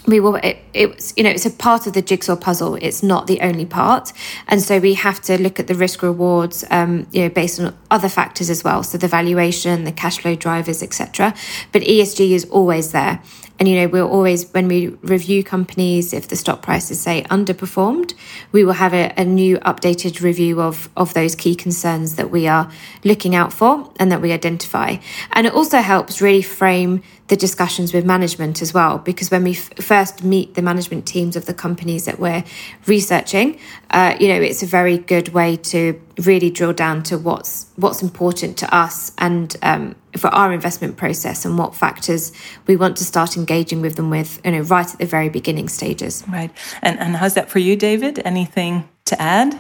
we 0.09 0.21
will 0.21 0.37
it, 0.37 0.59
it's 0.75 1.13
you 1.17 1.23
know 1.23 1.31
it's 1.31 1.47
a 1.47 1.51
part 1.51 1.87
of 1.87 1.93
the 1.93 2.03
jigsaw 2.03 2.37
puzzle. 2.37 2.75
It's 2.77 3.03
not 3.03 3.27
the 3.27 3.41
only 3.41 3.67
part. 3.67 4.13
And 4.49 4.61
so 4.61 4.79
we 4.79 4.95
have 4.95 5.21
to 5.23 5.41
look 5.41 5.61
at 5.61 5.67
the 5.67 5.75
risk 5.75 6.03
rewards 6.03 6.65
um, 6.71 7.07
you 7.13 7.23
know 7.23 7.29
based 7.29 7.61
on 7.61 7.77
other 7.91 8.09
factors 8.09 8.51
as 8.51 8.65
well. 8.65 8.83
So 8.83 8.99
the 8.99 9.09
valuation 9.09 9.85
the 9.85 9.93
cash 9.93 10.19
flow 10.21 10.35
drivers 10.35 10.83
etc 10.83 11.35
but 11.73 11.83
esg 11.83 12.21
is 12.31 12.45
always 12.47 12.93
there. 12.93 13.23
And, 13.59 13.69
you 13.69 13.75
know, 13.75 13.89
we'll 13.89 14.09
always, 14.09 14.49
when 14.53 14.69
we 14.69 14.89
review 15.03 15.43
companies, 15.43 16.13
if 16.13 16.29
the 16.29 16.37
stock 16.37 16.63
prices 16.63 17.01
say 17.01 17.25
underperformed, 17.25 18.15
we 18.53 18.63
will 18.63 18.75
have 18.75 18.95
a, 18.95 19.13
a, 19.17 19.25
new 19.25 19.59
updated 19.59 20.23
review 20.23 20.63
of, 20.63 20.89
of 20.97 21.13
those 21.15 21.35
key 21.35 21.57
concerns 21.57 22.15
that 22.17 22.31
we 22.31 22.47
are 22.47 22.71
looking 23.03 23.35
out 23.35 23.53
for 23.53 23.93
and 23.99 24.13
that 24.13 24.21
we 24.21 24.33
identify. 24.33 24.97
And 25.33 25.47
it 25.47 25.53
also 25.53 25.79
helps 25.79 26.23
really 26.23 26.43
frame 26.43 27.03
the 27.29 27.37
discussions 27.37 27.93
with 27.93 28.05
management 28.05 28.61
as 28.63 28.73
well, 28.73 28.99
because 28.99 29.31
when 29.31 29.45
we 29.45 29.53
f- 29.53 29.71
first 29.81 30.25
meet 30.25 30.55
the 30.55 30.63
management 30.63 31.07
teams 31.07 31.37
of 31.37 31.45
the 31.45 31.55
companies 31.55 32.07
that 32.07 32.19
we're 32.19 32.43
researching, 32.87 33.59
uh, 33.91 34.17
you 34.19 34.29
know, 34.29 34.41
it's 34.41 34.63
a 34.63 34.67
very 34.67 34.99
good 34.99 35.29
way 35.29 35.57
to 35.57 36.01
really 36.25 36.51
drill 36.51 36.73
down 36.73 37.03
to 37.03 37.19
what's 37.19 37.67
what's 37.77 38.03
important 38.03 38.57
to 38.57 38.75
us 38.75 39.13
and 39.19 39.57
um, 39.63 39.95
for 40.17 40.29
our 40.29 40.53
investment 40.53 40.97
process 40.97 41.45
and 41.45 41.59
what 41.59 41.75
factors 41.75 42.33
we 42.67 42.77
want 42.77 42.97
to 42.97 43.05
start 43.05 43.37
engaging 43.37 43.83
with 43.83 43.97
them 43.97 44.11
with, 44.11 44.41
you 44.45 44.51
know, 44.51 44.61
right 44.61 44.91
at 44.91 44.99
the 44.99 45.07
very 45.07 45.29
beginning 45.29 45.69
stages. 45.69 46.25
Right, 46.29 46.51
and 46.83 46.99
and 46.99 47.17
how's 47.17 47.35
that 47.35 47.51
for 47.51 47.59
you, 47.59 47.77
David? 47.77 48.21
Anything 48.25 48.89
to 49.05 49.21
add? 49.21 49.59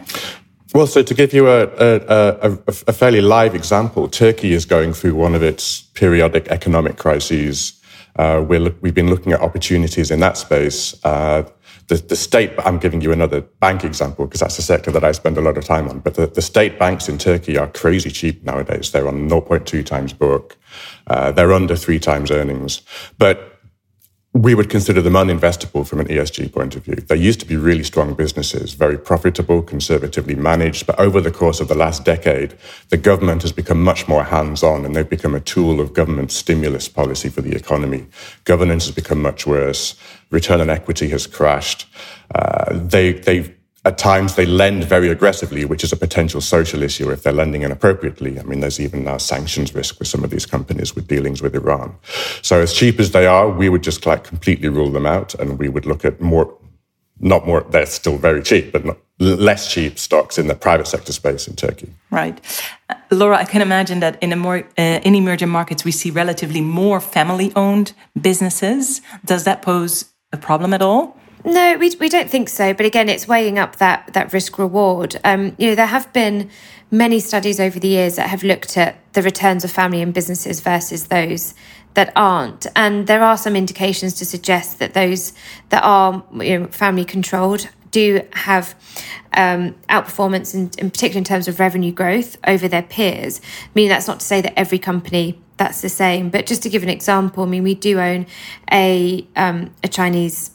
Well, 0.74 0.86
so 0.86 1.02
to 1.02 1.14
give 1.14 1.32
you 1.32 1.48
a, 1.48 1.62
a, 1.62 2.50
a, 2.50 2.58
a, 2.88 2.92
fairly 2.92 3.22
live 3.22 3.54
example, 3.54 4.06
Turkey 4.06 4.52
is 4.52 4.66
going 4.66 4.92
through 4.92 5.14
one 5.14 5.34
of 5.34 5.42
its 5.42 5.80
periodic 5.80 6.48
economic 6.48 6.98
crises. 6.98 7.80
Uh, 8.16 8.44
we 8.46 8.62
have 8.62 8.94
been 8.94 9.08
looking 9.08 9.32
at 9.32 9.40
opportunities 9.40 10.10
in 10.10 10.20
that 10.20 10.36
space. 10.36 11.02
Uh, 11.04 11.48
the, 11.86 11.94
the, 11.94 12.16
state, 12.16 12.52
I'm 12.66 12.78
giving 12.78 13.00
you 13.00 13.12
another 13.12 13.40
bank 13.40 13.82
example 13.82 14.26
because 14.26 14.40
that's 14.40 14.58
a 14.58 14.62
sector 14.62 14.90
that 14.90 15.04
I 15.04 15.12
spend 15.12 15.38
a 15.38 15.40
lot 15.40 15.56
of 15.56 15.64
time 15.64 15.88
on, 15.88 16.00
but 16.00 16.16
the, 16.16 16.26
the 16.26 16.42
state 16.42 16.78
banks 16.78 17.08
in 17.08 17.16
Turkey 17.16 17.56
are 17.56 17.68
crazy 17.68 18.10
cheap 18.10 18.44
nowadays. 18.44 18.92
They're 18.92 19.08
on 19.08 19.26
0.2 19.30 19.86
times 19.86 20.12
book. 20.12 20.58
Uh, 21.06 21.32
they're 21.32 21.54
under 21.54 21.76
three 21.76 21.98
times 21.98 22.30
earnings. 22.30 22.82
But 23.16 23.57
we 24.34 24.54
would 24.54 24.68
consider 24.68 25.00
them 25.00 25.14
uninvestable 25.14 25.86
from 25.86 26.00
an 26.00 26.06
ESG 26.06 26.52
point 26.52 26.76
of 26.76 26.84
view. 26.84 26.94
They 26.96 27.16
used 27.16 27.40
to 27.40 27.46
be 27.46 27.56
really 27.56 27.82
strong 27.82 28.14
businesses, 28.14 28.74
very 28.74 28.98
profitable, 28.98 29.62
conservatively 29.62 30.34
managed. 30.34 30.86
But 30.86 31.00
over 31.00 31.20
the 31.20 31.30
course 31.30 31.60
of 31.60 31.68
the 31.68 31.74
last 31.74 32.04
decade, 32.04 32.54
the 32.90 32.98
government 32.98 33.42
has 33.42 33.52
become 33.52 33.82
much 33.82 34.06
more 34.06 34.24
hands 34.24 34.62
on 34.62 34.84
and 34.84 34.94
they've 34.94 35.08
become 35.08 35.34
a 35.34 35.40
tool 35.40 35.80
of 35.80 35.94
government 35.94 36.30
stimulus 36.30 36.88
policy 36.88 37.30
for 37.30 37.40
the 37.40 37.54
economy. 37.56 38.06
Governance 38.44 38.84
has 38.84 38.94
become 38.94 39.22
much 39.22 39.46
worse. 39.46 39.96
Return 40.30 40.60
on 40.60 40.68
equity 40.68 41.08
has 41.08 41.26
crashed. 41.26 41.86
Uh, 42.34 42.78
they, 42.78 43.12
they've 43.12 43.57
at 43.88 43.96
times 43.96 44.34
they 44.34 44.44
lend 44.44 44.84
very 44.84 45.08
aggressively, 45.08 45.64
which 45.64 45.82
is 45.82 45.92
a 45.92 45.96
potential 45.96 46.40
social 46.42 46.82
issue 46.82 47.10
if 47.10 47.22
they're 47.22 47.32
lending 47.32 47.62
inappropriately. 47.62 48.38
I 48.38 48.42
mean, 48.42 48.60
there's 48.60 48.78
even 48.78 49.04
now 49.04 49.16
sanctions 49.16 49.74
risk 49.74 49.98
with 49.98 50.08
some 50.08 50.22
of 50.24 50.30
these 50.30 50.44
companies 50.44 50.94
with 50.94 51.08
dealings 51.08 51.40
with 51.40 51.54
Iran. 51.54 51.96
So 52.42 52.60
as 52.60 52.74
cheap 52.74 53.00
as 53.00 53.10
they 53.12 53.26
are, 53.26 53.48
we 53.48 53.68
would 53.70 53.82
just 53.82 54.04
like 54.04 54.24
completely 54.24 54.68
rule 54.68 54.90
them 54.90 55.06
out, 55.06 55.34
and 55.40 55.58
we 55.58 55.68
would 55.70 55.86
look 55.86 56.04
at 56.04 56.20
more, 56.20 56.54
not 57.18 57.46
more. 57.46 57.62
They're 57.62 57.86
still 57.86 58.18
very 58.18 58.42
cheap, 58.42 58.72
but 58.72 58.84
not, 58.84 58.98
less 59.20 59.72
cheap 59.72 59.98
stocks 59.98 60.38
in 60.38 60.46
the 60.46 60.54
private 60.54 60.86
sector 60.86 61.12
space 61.12 61.48
in 61.48 61.56
Turkey. 61.56 61.88
Right. 62.10 62.38
Uh, 62.88 62.94
Laura, 63.10 63.36
I 63.38 63.44
can 63.44 63.62
imagine 63.62 64.00
that 64.00 64.22
in, 64.22 64.32
a 64.32 64.36
more, 64.36 64.58
uh, 64.78 65.00
in 65.08 65.14
emerging 65.14 65.48
markets, 65.48 65.84
we 65.84 65.92
see 65.92 66.10
relatively 66.10 66.60
more 66.60 67.00
family 67.00 67.52
owned 67.56 67.94
businesses. 68.20 69.00
Does 69.24 69.42
that 69.44 69.62
pose 69.62 70.04
a 70.32 70.36
problem 70.36 70.72
at 70.72 70.82
all? 70.82 71.16
No, 71.44 71.76
we, 71.78 71.94
we 72.00 72.08
don't 72.08 72.28
think 72.28 72.48
so. 72.48 72.74
But 72.74 72.86
again, 72.86 73.08
it's 73.08 73.28
weighing 73.28 73.58
up 73.58 73.76
that, 73.76 74.12
that 74.14 74.32
risk 74.32 74.58
reward. 74.58 75.16
Um, 75.24 75.54
you 75.58 75.68
know, 75.68 75.74
there 75.74 75.86
have 75.86 76.12
been 76.12 76.50
many 76.90 77.20
studies 77.20 77.60
over 77.60 77.78
the 77.78 77.88
years 77.88 78.16
that 78.16 78.28
have 78.28 78.42
looked 78.42 78.76
at 78.76 79.12
the 79.12 79.22
returns 79.22 79.64
of 79.64 79.70
family 79.70 80.02
and 80.02 80.12
businesses 80.12 80.60
versus 80.60 81.08
those 81.08 81.54
that 81.94 82.12
aren't. 82.16 82.66
And 82.76 83.06
there 83.06 83.22
are 83.22 83.36
some 83.36 83.56
indications 83.56 84.14
to 84.14 84.24
suggest 84.24 84.78
that 84.78 84.94
those 84.94 85.32
that 85.70 85.82
are 85.82 86.24
you 86.34 86.60
know, 86.60 86.66
family 86.68 87.04
controlled 87.04 87.68
do 87.90 88.20
have 88.32 88.74
um, 89.34 89.74
outperformance, 89.88 90.54
in, 90.54 90.70
in 90.78 90.90
particular 90.90 91.18
in 91.18 91.24
terms 91.24 91.48
of 91.48 91.58
revenue 91.58 91.92
growth 91.92 92.36
over 92.46 92.68
their 92.68 92.82
peers. 92.82 93.40
I 93.64 93.70
mean, 93.74 93.88
that's 93.88 94.06
not 94.06 94.20
to 94.20 94.26
say 94.26 94.40
that 94.40 94.58
every 94.58 94.78
company 94.78 95.40
that's 95.56 95.80
the 95.80 95.88
same, 95.88 96.30
but 96.30 96.46
just 96.46 96.62
to 96.62 96.68
give 96.68 96.82
an 96.82 96.88
example, 96.88 97.44
I 97.44 97.46
mean, 97.46 97.62
we 97.62 97.74
do 97.74 97.98
own 97.98 98.26
a 98.70 99.26
um, 99.36 99.74
a 99.82 99.88
Chinese 99.88 100.52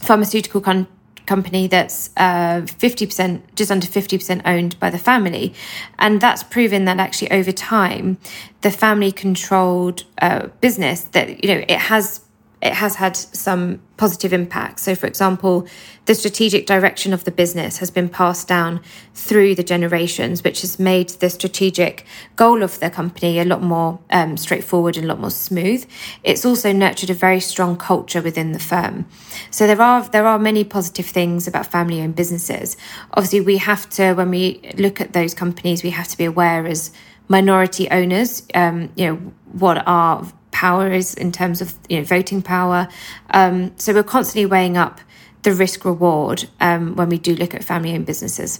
pharmaceutical 0.00 0.60
con- 0.60 0.86
company 1.26 1.68
that's 1.68 2.10
uh, 2.16 2.62
50%, 2.62 3.40
just 3.54 3.70
under 3.70 3.86
50% 3.86 4.42
owned 4.44 4.78
by 4.80 4.90
the 4.90 4.98
family. 4.98 5.54
And 5.98 6.20
that's 6.20 6.42
proven 6.42 6.86
that 6.86 6.98
actually 6.98 7.30
over 7.30 7.52
time, 7.52 8.18
the 8.62 8.70
family 8.70 9.12
controlled 9.12 10.04
uh, 10.20 10.48
business 10.60 11.02
that, 11.12 11.44
you 11.44 11.54
know, 11.54 11.64
it 11.68 11.78
has 11.78 12.22
it 12.62 12.74
has 12.74 12.96
had 12.96 13.16
some 13.16 13.80
positive 14.00 14.32
impact. 14.32 14.80
So, 14.80 14.94
for 14.94 15.06
example, 15.06 15.68
the 16.06 16.14
strategic 16.14 16.66
direction 16.66 17.12
of 17.12 17.24
the 17.24 17.30
business 17.30 17.76
has 17.78 17.90
been 17.90 18.08
passed 18.08 18.48
down 18.48 18.80
through 19.14 19.54
the 19.56 19.62
generations, 19.62 20.42
which 20.42 20.62
has 20.62 20.78
made 20.78 21.10
the 21.20 21.28
strategic 21.28 22.06
goal 22.34 22.62
of 22.62 22.80
the 22.80 22.88
company 22.88 23.38
a 23.38 23.44
lot 23.44 23.60
more 23.60 23.98
um, 24.08 24.38
straightforward 24.38 24.96
and 24.96 25.04
a 25.04 25.08
lot 25.08 25.20
more 25.20 25.30
smooth. 25.30 25.84
It's 26.24 26.46
also 26.46 26.72
nurtured 26.72 27.10
a 27.10 27.14
very 27.14 27.40
strong 27.40 27.76
culture 27.76 28.22
within 28.22 28.52
the 28.52 28.58
firm. 28.58 29.04
So 29.50 29.66
there 29.66 29.82
are 29.82 30.08
there 30.08 30.26
are 30.26 30.38
many 30.38 30.64
positive 30.64 31.04
things 31.04 31.46
about 31.46 31.66
family-owned 31.66 32.16
businesses. 32.16 32.78
Obviously, 33.12 33.42
we 33.42 33.58
have 33.58 33.86
to 33.90 34.14
when 34.14 34.30
we 34.30 34.62
look 34.78 35.02
at 35.02 35.12
those 35.12 35.34
companies, 35.34 35.82
we 35.82 35.90
have 35.90 36.08
to 36.08 36.16
be 36.16 36.24
aware 36.24 36.66
as 36.66 36.90
minority 37.28 37.86
owners, 37.90 38.42
um, 38.54 38.90
you 38.96 39.06
know, 39.06 39.16
what 39.52 39.86
are 39.86 40.26
power 40.60 40.92
is 40.92 41.14
in 41.14 41.32
terms 41.32 41.62
of 41.62 41.68
you 41.88 41.98
know 41.98 42.04
voting 42.04 42.42
power. 42.42 42.88
Um, 43.30 43.72
so 43.76 43.94
we're 43.94 44.12
constantly 44.16 44.46
weighing 44.46 44.76
up 44.76 45.00
the 45.42 45.54
risk 45.54 45.84
reward 45.86 46.48
um, 46.60 46.96
when 46.96 47.08
we 47.08 47.18
do 47.18 47.34
look 47.34 47.54
at 47.54 47.64
family 47.64 47.94
owned 47.94 48.06
businesses. 48.06 48.50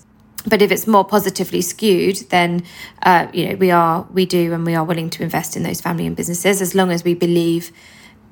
But 0.47 0.63
if 0.63 0.71
it's 0.73 0.87
more 0.87 1.05
positively 1.05 1.61
skewed, 1.61 2.17
then 2.31 2.63
uh, 3.03 3.27
you 3.35 3.49
know 3.49 3.55
we 3.57 3.71
are 3.71 4.07
we 4.19 4.25
do 4.25 4.55
and 4.55 4.65
we 4.65 4.75
are 4.75 4.85
willing 4.85 5.11
to 5.11 5.23
invest 5.23 5.57
in 5.57 5.63
those 5.63 5.81
family 5.83 6.07
owned 6.07 6.17
businesses 6.17 6.63
as 6.63 6.75
long 6.75 6.91
as 6.91 7.05
we 7.05 7.15
believe 7.15 7.71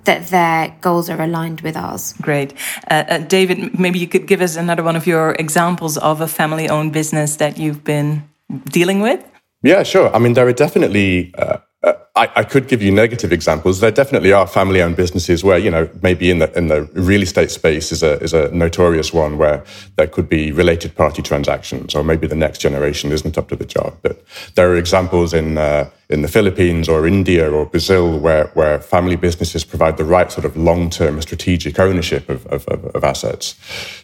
that 0.04 0.28
their 0.28 0.74
goals 0.80 1.10
are 1.10 1.20
aligned 1.20 1.60
with 1.60 1.76
ours. 1.76 2.14
Great. 2.22 2.54
Uh, 2.90 3.04
uh, 3.08 3.18
David, 3.18 3.78
maybe 3.78 3.98
you 3.98 4.08
could 4.08 4.26
give 4.26 4.40
us 4.40 4.56
another 4.56 4.82
one 4.82 4.96
of 4.96 5.06
your 5.06 5.36
examples 5.38 5.98
of 5.98 6.22
a 6.22 6.28
family 6.28 6.66
owned 6.70 6.94
business 6.94 7.36
that 7.36 7.58
you've 7.58 7.84
been 7.84 8.22
dealing 8.70 9.02
with? 9.02 9.20
Yeah, 9.62 9.82
sure. 9.82 10.08
I 10.16 10.18
mean, 10.18 10.32
there 10.32 10.46
are 10.46 10.54
definitely 10.54 11.34
uh, 11.36 11.58
uh, 11.82 11.92
I, 12.18 12.28
I, 12.34 12.44
could 12.44 12.66
give 12.66 12.82
you 12.82 12.90
negative 12.90 13.32
examples. 13.32 13.78
There 13.78 13.92
definitely 13.92 14.32
are 14.32 14.44
family-owned 14.44 14.96
businesses 14.96 15.44
where 15.44 15.56
you 15.56 15.70
know 15.70 15.88
maybe 16.02 16.30
in 16.32 16.40
the 16.40 16.52
in 16.58 16.66
the 16.66 16.82
real 16.94 17.22
estate 17.22 17.50
space 17.52 17.92
is 17.92 18.02
a 18.02 18.18
is 18.18 18.34
a 18.34 18.50
notorious 18.50 19.12
one 19.12 19.38
where 19.38 19.62
there 19.94 20.08
could 20.08 20.28
be 20.28 20.50
related 20.50 20.96
party 20.96 21.22
transactions, 21.22 21.94
or 21.94 22.02
maybe 22.02 22.26
the 22.26 22.34
next 22.34 22.58
generation 22.58 23.12
isn't 23.12 23.38
up 23.38 23.48
to 23.50 23.56
the 23.56 23.64
job. 23.64 23.96
But 24.02 24.24
there 24.56 24.68
are 24.68 24.76
examples 24.76 25.32
in 25.32 25.58
uh, 25.58 25.90
in 26.10 26.22
the 26.22 26.28
Philippines 26.28 26.88
or 26.88 27.06
India 27.06 27.48
or 27.48 27.66
Brazil 27.66 28.18
where 28.18 28.48
where 28.54 28.80
family 28.80 29.16
businesses 29.16 29.64
provide 29.64 29.96
the 29.96 30.04
right 30.04 30.32
sort 30.32 30.44
of 30.44 30.56
long-term 30.56 31.22
strategic 31.22 31.78
ownership 31.78 32.28
of, 32.28 32.46
of, 32.46 32.66
of 32.68 33.04
assets. 33.04 33.54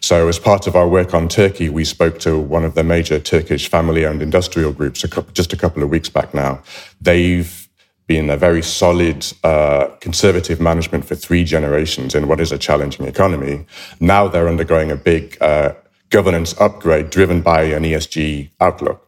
So 0.00 0.28
as 0.28 0.38
part 0.38 0.68
of 0.68 0.76
our 0.76 0.88
work 0.88 1.14
on 1.14 1.28
Turkey, 1.28 1.68
we 1.68 1.84
spoke 1.84 2.20
to 2.20 2.38
one 2.38 2.64
of 2.64 2.74
the 2.74 2.84
major 2.84 3.18
Turkish 3.18 3.68
family-owned 3.68 4.22
industrial 4.22 4.72
groups 4.72 5.02
a 5.02 5.08
couple, 5.08 5.32
just 5.32 5.52
a 5.52 5.56
couple 5.56 5.82
of 5.82 5.88
weeks 5.90 6.08
back 6.08 6.32
now. 6.32 6.62
They've 7.00 7.64
been 8.06 8.28
a 8.30 8.36
very 8.36 8.62
solid 8.62 9.26
uh, 9.42 9.88
conservative 10.00 10.60
management 10.60 11.04
for 11.04 11.14
three 11.14 11.44
generations 11.44 12.14
in 12.14 12.28
what 12.28 12.40
is 12.40 12.52
a 12.52 12.58
challenging 12.58 13.06
economy. 13.06 13.66
Now 14.00 14.28
they're 14.28 14.48
undergoing 14.48 14.90
a 14.90 14.96
big 14.96 15.38
uh, 15.40 15.74
governance 16.10 16.54
upgrade 16.60 17.10
driven 17.10 17.40
by 17.40 17.62
an 17.62 17.82
ESG 17.82 18.50
outlook. 18.60 19.03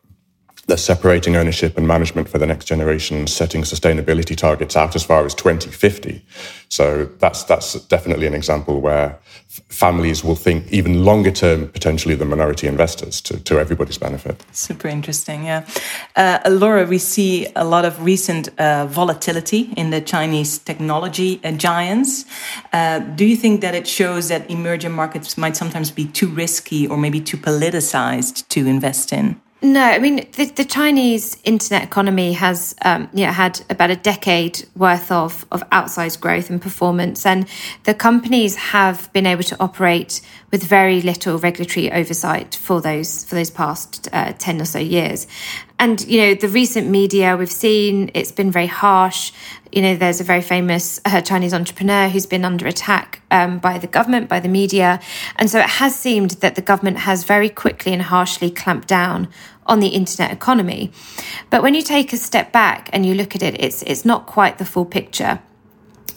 They're 0.66 0.76
separating 0.76 1.36
ownership 1.36 1.78
and 1.78 1.86
management 1.86 2.28
for 2.28 2.38
the 2.38 2.46
next 2.46 2.64
generation, 2.64 3.26
setting 3.28 3.62
sustainability 3.62 4.36
targets 4.36 4.76
out 4.76 4.96
as 4.96 5.04
far 5.04 5.24
as 5.24 5.34
2050. 5.34 6.22
So 6.68 7.04
that's 7.18 7.44
that's 7.44 7.74
definitely 7.86 8.26
an 8.26 8.34
example 8.34 8.80
where 8.80 9.18
families 9.68 10.24
will 10.24 10.34
think 10.34 10.70
even 10.72 11.04
longer 11.04 11.30
term, 11.30 11.68
potentially 11.68 12.14
the 12.14 12.24
minority 12.24 12.66
investors, 12.66 13.20
to, 13.22 13.38
to 13.44 13.58
everybody's 13.58 13.98
benefit. 13.98 14.44
Super 14.52 14.88
interesting, 14.88 15.44
yeah. 15.44 15.64
Uh, 16.16 16.38
Laura, 16.50 16.84
we 16.84 16.98
see 16.98 17.46
a 17.54 17.64
lot 17.64 17.84
of 17.84 18.02
recent 18.04 18.48
uh, 18.58 18.86
volatility 18.86 19.72
in 19.76 19.90
the 19.90 20.00
Chinese 20.00 20.58
technology 20.58 21.40
uh, 21.44 21.52
giants. 21.52 22.24
Uh, 22.72 22.98
do 22.98 23.24
you 23.24 23.36
think 23.36 23.60
that 23.60 23.74
it 23.74 23.86
shows 23.86 24.28
that 24.28 24.50
emerging 24.50 24.92
markets 24.92 25.38
might 25.38 25.56
sometimes 25.56 25.90
be 25.90 26.06
too 26.06 26.28
risky 26.28 26.86
or 26.86 26.96
maybe 26.96 27.20
too 27.20 27.36
politicized 27.36 28.46
to 28.48 28.66
invest 28.66 29.12
in? 29.12 29.40
No, 29.62 29.82
I 29.82 29.98
mean 29.98 30.26
the, 30.32 30.44
the 30.44 30.64
Chinese 30.66 31.38
internet 31.42 31.82
economy 31.82 32.34
has 32.34 32.74
um, 32.84 33.08
you 33.14 33.24
know, 33.24 33.32
had 33.32 33.64
about 33.70 33.90
a 33.90 33.96
decade 33.96 34.66
worth 34.76 35.10
of 35.10 35.46
of 35.50 35.68
outsized 35.70 36.20
growth 36.20 36.50
and 36.50 36.60
performance, 36.60 37.24
and 37.24 37.48
the 37.84 37.94
companies 37.94 38.56
have 38.56 39.10
been 39.14 39.24
able 39.24 39.44
to 39.44 39.56
operate 39.58 40.20
with 40.50 40.62
very 40.62 41.00
little 41.00 41.38
regulatory 41.38 41.90
oversight 41.90 42.54
for 42.54 42.82
those 42.82 43.24
for 43.24 43.34
those 43.34 43.50
past 43.50 44.08
uh, 44.12 44.34
ten 44.38 44.60
or 44.60 44.66
so 44.66 44.78
years. 44.78 45.26
And 45.78 46.04
you 46.06 46.20
know 46.20 46.34
the 46.34 46.48
recent 46.48 46.88
media 46.88 47.36
we've 47.36 47.52
seen 47.52 48.10
it's 48.14 48.32
been 48.32 48.50
very 48.50 48.66
harsh 48.66 49.32
you 49.76 49.82
know, 49.82 49.94
there's 49.94 50.22
a 50.22 50.24
very 50.24 50.40
famous 50.40 51.00
uh, 51.04 51.20
Chinese 51.20 51.52
entrepreneur 51.52 52.08
who's 52.08 52.24
been 52.24 52.46
under 52.46 52.66
attack 52.66 53.20
um, 53.30 53.58
by 53.58 53.76
the 53.76 53.86
government, 53.86 54.26
by 54.26 54.40
the 54.40 54.48
media. 54.48 55.00
And 55.36 55.50
so 55.50 55.58
it 55.58 55.68
has 55.68 55.94
seemed 55.94 56.30
that 56.40 56.54
the 56.54 56.62
government 56.62 56.98
has 56.98 57.24
very 57.24 57.50
quickly 57.50 57.92
and 57.92 58.00
harshly 58.00 58.50
clamped 58.50 58.88
down 58.88 59.28
on 59.66 59.80
the 59.80 59.88
internet 59.88 60.32
economy. 60.32 60.92
But 61.50 61.62
when 61.62 61.74
you 61.74 61.82
take 61.82 62.14
a 62.14 62.16
step 62.16 62.52
back 62.52 62.88
and 62.94 63.04
you 63.04 63.14
look 63.14 63.34
at 63.36 63.42
it, 63.42 63.60
it's, 63.62 63.82
it's 63.82 64.06
not 64.06 64.24
quite 64.24 64.56
the 64.56 64.64
full 64.64 64.86
picture 64.86 65.40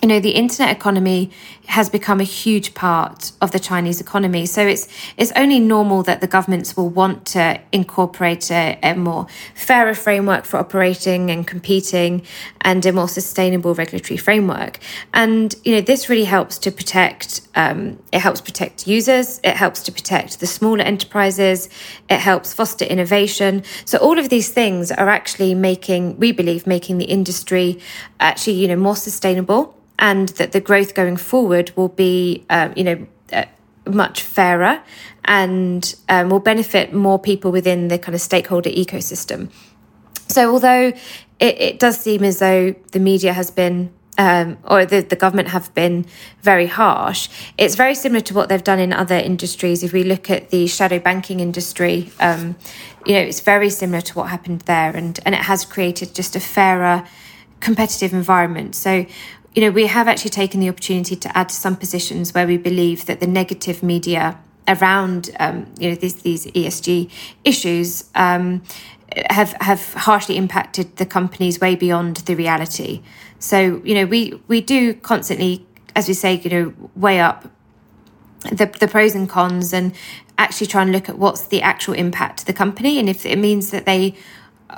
you 0.01 0.07
know 0.07 0.19
the 0.19 0.31
internet 0.31 0.75
economy 0.75 1.31
has 1.67 1.89
become 1.89 2.19
a 2.19 2.23
huge 2.23 2.73
part 2.73 3.31
of 3.41 3.51
the 3.51 3.59
Chinese 3.59 4.01
economy. 4.01 4.45
So 4.45 4.65
it's 4.65 4.87
it's 5.17 5.31
only 5.35 5.59
normal 5.59 6.03
that 6.03 6.21
the 6.21 6.27
governments 6.27 6.75
will 6.75 6.89
want 6.89 7.25
to 7.27 7.59
incorporate 7.71 8.49
a, 8.49 8.79
a, 8.81 8.95
more 8.95 9.27
fairer 9.53 9.93
framework 9.93 10.45
for 10.45 10.57
operating 10.57 11.29
and 11.29 11.45
competing, 11.45 12.23
and 12.61 12.85
a 12.85 12.91
more 12.91 13.07
sustainable 13.07 13.75
regulatory 13.75 14.17
framework. 14.17 14.79
And 15.13 15.53
you 15.63 15.75
know 15.75 15.81
this 15.81 16.09
really 16.09 16.25
helps 16.25 16.57
to 16.59 16.71
protect. 16.71 17.41
Um, 17.59 18.01
it 18.13 18.19
helps 18.19 18.39
protect 18.39 18.87
users. 18.87 19.41
It 19.43 19.57
helps 19.57 19.83
to 19.83 19.91
protect 19.91 20.39
the 20.39 20.47
smaller 20.47 20.81
enterprises. 20.81 21.67
It 22.09 22.19
helps 22.19 22.53
foster 22.53 22.85
innovation. 22.85 23.63
So 23.83 23.97
all 23.97 24.17
of 24.17 24.29
these 24.29 24.49
things 24.49 24.93
are 24.93 25.09
actually 25.09 25.55
making, 25.55 26.17
we 26.19 26.31
believe, 26.31 26.65
making 26.65 26.99
the 26.99 27.09
industry 27.17 27.79
actually 28.21 28.53
you 28.61 28.67
know 28.69 28.77
more 28.77 28.95
sustainable 28.95 29.75
and 29.97 30.29
that 30.39 30.53
the 30.53 30.61
growth 30.61 30.93
going 30.93 31.17
forward 31.17 31.73
will 31.75 31.89
be, 31.89 32.45
um, 32.49 32.71
you 32.77 32.85
know, 32.85 33.07
uh, 33.33 33.43
much 33.85 34.21
fairer 34.21 34.81
and 35.25 35.95
um, 36.07 36.29
will 36.29 36.39
benefit 36.39 36.93
more 36.93 37.19
people 37.19 37.51
within 37.51 37.89
the 37.89 37.99
kind 37.99 38.15
of 38.15 38.21
stakeholder 38.21 38.69
ecosystem. 38.69 39.51
So, 40.29 40.53
although 40.53 40.93
it, 41.39 41.61
it 41.61 41.79
does 41.79 41.99
seem 41.99 42.23
as 42.23 42.39
though 42.39 42.73
the 42.93 42.99
media 42.99 43.33
has 43.33 43.51
been 43.51 43.91
um, 44.19 44.57
or 44.65 44.85
the, 44.85 44.99
the 44.99 45.15
government 45.15 45.47
have 45.47 45.73
been 45.73 46.05
very 46.41 46.67
harsh. 46.67 47.29
It's 47.57 47.75
very 47.75 47.95
similar 47.95 48.19
to 48.19 48.33
what 48.33 48.49
they've 48.49 48.63
done 48.63 48.77
in 48.77 48.91
other 48.91 49.15
industries. 49.15 49.81
If 49.81 49.93
we 49.93 50.03
look 50.03 50.29
at 50.29 50.49
the 50.49 50.67
shadow 50.67 50.99
banking 50.99 51.39
industry, 51.39 52.11
um, 52.19 52.57
you 53.05 53.13
know, 53.13 53.21
it's 53.21 53.39
very 53.39 53.69
similar 53.69 54.01
to 54.01 54.13
what 54.15 54.29
happened 54.29 54.61
there, 54.61 54.95
and 54.95 55.17
and 55.25 55.33
it 55.33 55.41
has 55.41 55.63
created 55.63 56.13
just 56.13 56.35
a 56.35 56.41
fairer 56.41 57.07
competitive 57.61 58.11
environment. 58.13 58.75
So 58.75 59.05
you 59.55 59.61
know, 59.61 59.71
we 59.71 59.87
have 59.87 60.07
actually 60.07 60.29
taken 60.29 60.59
the 60.59 60.69
opportunity 60.69 61.15
to 61.15 61.37
add 61.37 61.49
some 61.49 61.75
positions 61.75 62.33
where 62.33 62.45
we 62.45 62.57
believe 62.57 63.05
that 63.05 63.19
the 63.21 63.27
negative 63.27 63.81
media 63.81 64.37
around 64.67 65.31
um, 65.39 65.65
you 65.79 65.89
know 65.89 65.95
these 65.95 66.15
these 66.15 66.45
ESG 66.47 67.09
issues 67.45 68.03
um, 68.15 68.61
have 69.29 69.53
have 69.61 69.93
harshly 69.93 70.35
impacted 70.35 70.97
the 70.97 71.05
companies 71.05 71.61
way 71.61 71.75
beyond 71.75 72.17
the 72.17 72.35
reality. 72.35 73.01
So 73.39 73.81
you 73.83 73.95
know 73.95 74.05
we 74.05 74.39
we 74.47 74.61
do 74.61 74.93
constantly, 74.93 75.65
as 75.95 76.07
we 76.07 76.13
say, 76.13 76.35
you 76.35 76.49
know, 76.49 76.73
weigh 76.95 77.19
up 77.19 77.49
the 78.51 78.67
the 78.79 78.87
pros 78.87 79.15
and 79.15 79.27
cons 79.27 79.73
and 79.73 79.93
actually 80.37 80.67
try 80.67 80.81
and 80.81 80.91
look 80.91 81.09
at 81.09 81.17
what's 81.17 81.47
the 81.47 81.61
actual 81.61 81.93
impact 81.93 82.39
to 82.39 82.45
the 82.45 82.53
company 82.53 82.97
and 82.97 83.09
if 83.09 83.25
it 83.25 83.37
means 83.37 83.71
that 83.71 83.85
they 83.85 84.15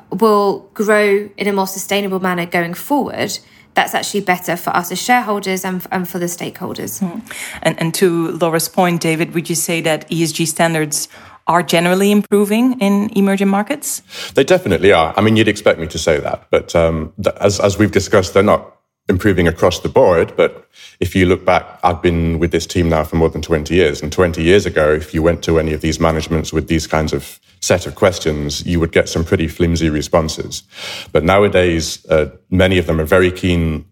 will 0.10 0.68
grow 0.74 1.30
in 1.38 1.48
a 1.48 1.54
more 1.54 1.68
sustainable 1.68 2.20
manner 2.20 2.48
going 2.48 2.74
forward 2.74 3.38
that's 3.74 3.94
actually 3.94 4.22
better 4.22 4.58
for 4.58 4.72
us 4.72 4.92
as 4.92 5.02
shareholders 5.02 5.64
and, 5.64 5.86
and 5.92 6.08
for 6.08 6.20
the 6.20 6.26
stakeholders. 6.26 7.02
Mm. 7.02 7.22
And, 7.62 7.80
and 7.80 7.94
to 7.96 8.32
Laura's 8.32 8.68
point, 8.68 9.02
David, 9.02 9.34
would 9.34 9.50
you 9.50 9.56
say 9.56 9.82
that 9.82 10.10
ESG 10.10 10.48
standards 10.48 11.08
are 11.48 11.64
generally 11.64 12.12
improving 12.12 12.80
in 12.80 13.10
emerging 13.16 13.48
markets? 13.50 14.02
They 14.36 14.44
definitely 14.44 14.92
are. 14.92 15.14
I 15.18 15.22
mean, 15.22 15.36
you'd 15.36 15.48
expect 15.48 15.80
me 15.80 15.88
to 15.88 15.98
say 15.98 16.20
that, 16.20 16.48
but 16.50 16.76
um, 16.76 17.14
as, 17.40 17.60
as 17.60 17.78
we've 17.78 17.92
discussed, 17.92 18.34
they're 18.34 18.44
not 18.44 18.78
improving 19.10 19.48
across 19.48 19.80
the 19.80 19.90
board. 19.90 20.36
But 20.36 20.68
if 21.00 21.16
you 21.16 21.26
look 21.26 21.46
back, 21.46 21.80
I've 21.84 22.02
been 22.02 22.40
with 22.40 22.52
this 22.52 22.66
team 22.66 22.90
now 22.90 23.04
for 23.04 23.16
more 23.16 23.30
than 23.30 23.42
20 23.42 23.74
years. 23.74 24.02
And 24.02 24.12
20 24.12 24.42
years 24.42 24.66
ago, 24.66 24.92
if 24.94 25.14
you 25.14 25.22
went 25.22 25.44
to 25.44 25.60
any 25.60 25.74
of 25.74 25.82
these 25.82 26.00
managements 26.00 26.54
with 26.54 26.68
these 26.68 26.88
kinds 26.88 27.14
of 27.14 27.40
set 27.60 27.86
of 27.86 27.96
questions, 27.96 28.66
you 28.66 28.80
would 28.80 28.92
get 28.92 29.10
some 29.10 29.24
pretty 29.24 29.48
flimsy 29.48 29.90
responses. 29.90 30.64
But 31.12 31.24
nowadays, 31.24 32.06
uh, 32.08 32.32
many 32.50 32.78
of 32.78 32.88
them 32.88 33.00
are 33.00 33.06
very 33.06 33.32
keen 33.32 33.86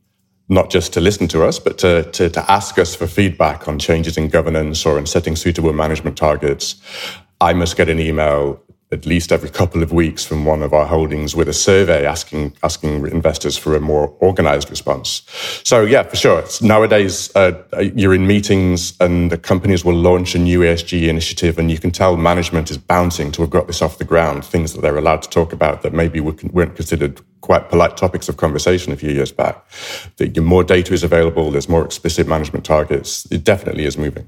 not 0.51 0.71
just 0.71 0.93
to 0.93 0.99
listen 0.99 1.27
to 1.27 1.43
us, 1.43 1.59
but 1.59 1.77
to, 1.77 2.03
to, 2.11 2.27
to 2.27 2.51
ask 2.51 2.79
us 2.79 2.95
for 2.95 3.05
feedback 3.05 3.67
on 3.67 3.77
changes 3.77 4.17
in 4.17 4.29
governance 4.29 4.83
or 4.83 4.97
in 4.97 5.05
setting 5.05 5.35
suitable 5.35 5.73
management 5.73 6.17
targets. 6.17 6.81
I 7.41 7.53
must 7.53 7.77
get 7.77 7.89
an 7.89 7.99
email 7.99 8.61
at 8.91 9.05
least 9.05 9.31
every 9.31 9.49
couple 9.49 9.83
of 9.83 9.91
weeks 9.91 10.25
from 10.25 10.45
one 10.45 10.63
of 10.63 10.73
our 10.73 10.85
holdings 10.85 11.35
with 11.35 11.47
a 11.47 11.53
survey 11.53 12.05
asking 12.05 12.53
asking 12.63 13.05
investors 13.07 13.55
for 13.55 13.75
a 13.75 13.79
more 13.79 14.15
organized 14.19 14.69
response. 14.69 15.21
So 15.63 15.81
yeah, 15.81 16.03
for 16.03 16.15
sure. 16.15 16.43
Nowadays, 16.61 17.33
uh, 17.35 17.51
you're 17.95 18.15
in 18.15 18.25
meetings 18.25 18.99
and 18.99 19.31
the 19.31 19.37
companies 19.37 19.85
will 19.85 19.95
launch 19.95 20.33
a 20.33 20.39
new 20.39 20.61
ESG 20.61 21.07
initiative, 21.07 21.59
and 21.59 21.69
you 21.69 21.77
can 21.77 21.91
tell 21.91 22.17
management 22.17 22.71
is 22.71 22.77
bouncing 22.77 23.31
to 23.33 23.41
have 23.43 23.51
got 23.51 23.67
this 23.67 23.81
off 23.81 23.99
the 23.99 24.05
ground. 24.05 24.43
Things 24.43 24.73
that 24.73 24.81
they're 24.81 24.97
allowed 24.97 25.21
to 25.21 25.29
talk 25.29 25.53
about 25.53 25.83
that 25.83 25.93
maybe 25.93 26.19
weren't 26.19 26.75
considered 26.75 27.21
quite 27.41 27.69
polite 27.69 27.95
topics 27.95 28.27
of 28.27 28.37
conversation 28.37 28.91
a 28.91 28.95
few 28.95 29.11
years 29.11 29.31
back. 29.31 29.63
The 30.17 30.41
more 30.41 30.63
data 30.63 30.93
is 30.93 31.03
available, 31.03 31.51
there's 31.51 31.69
more 31.69 31.85
explicit 31.85 32.27
management 32.27 32.65
targets. 32.65 33.27
It 33.31 33.43
definitely 33.43 33.85
is 33.85 33.97
moving. 33.97 34.27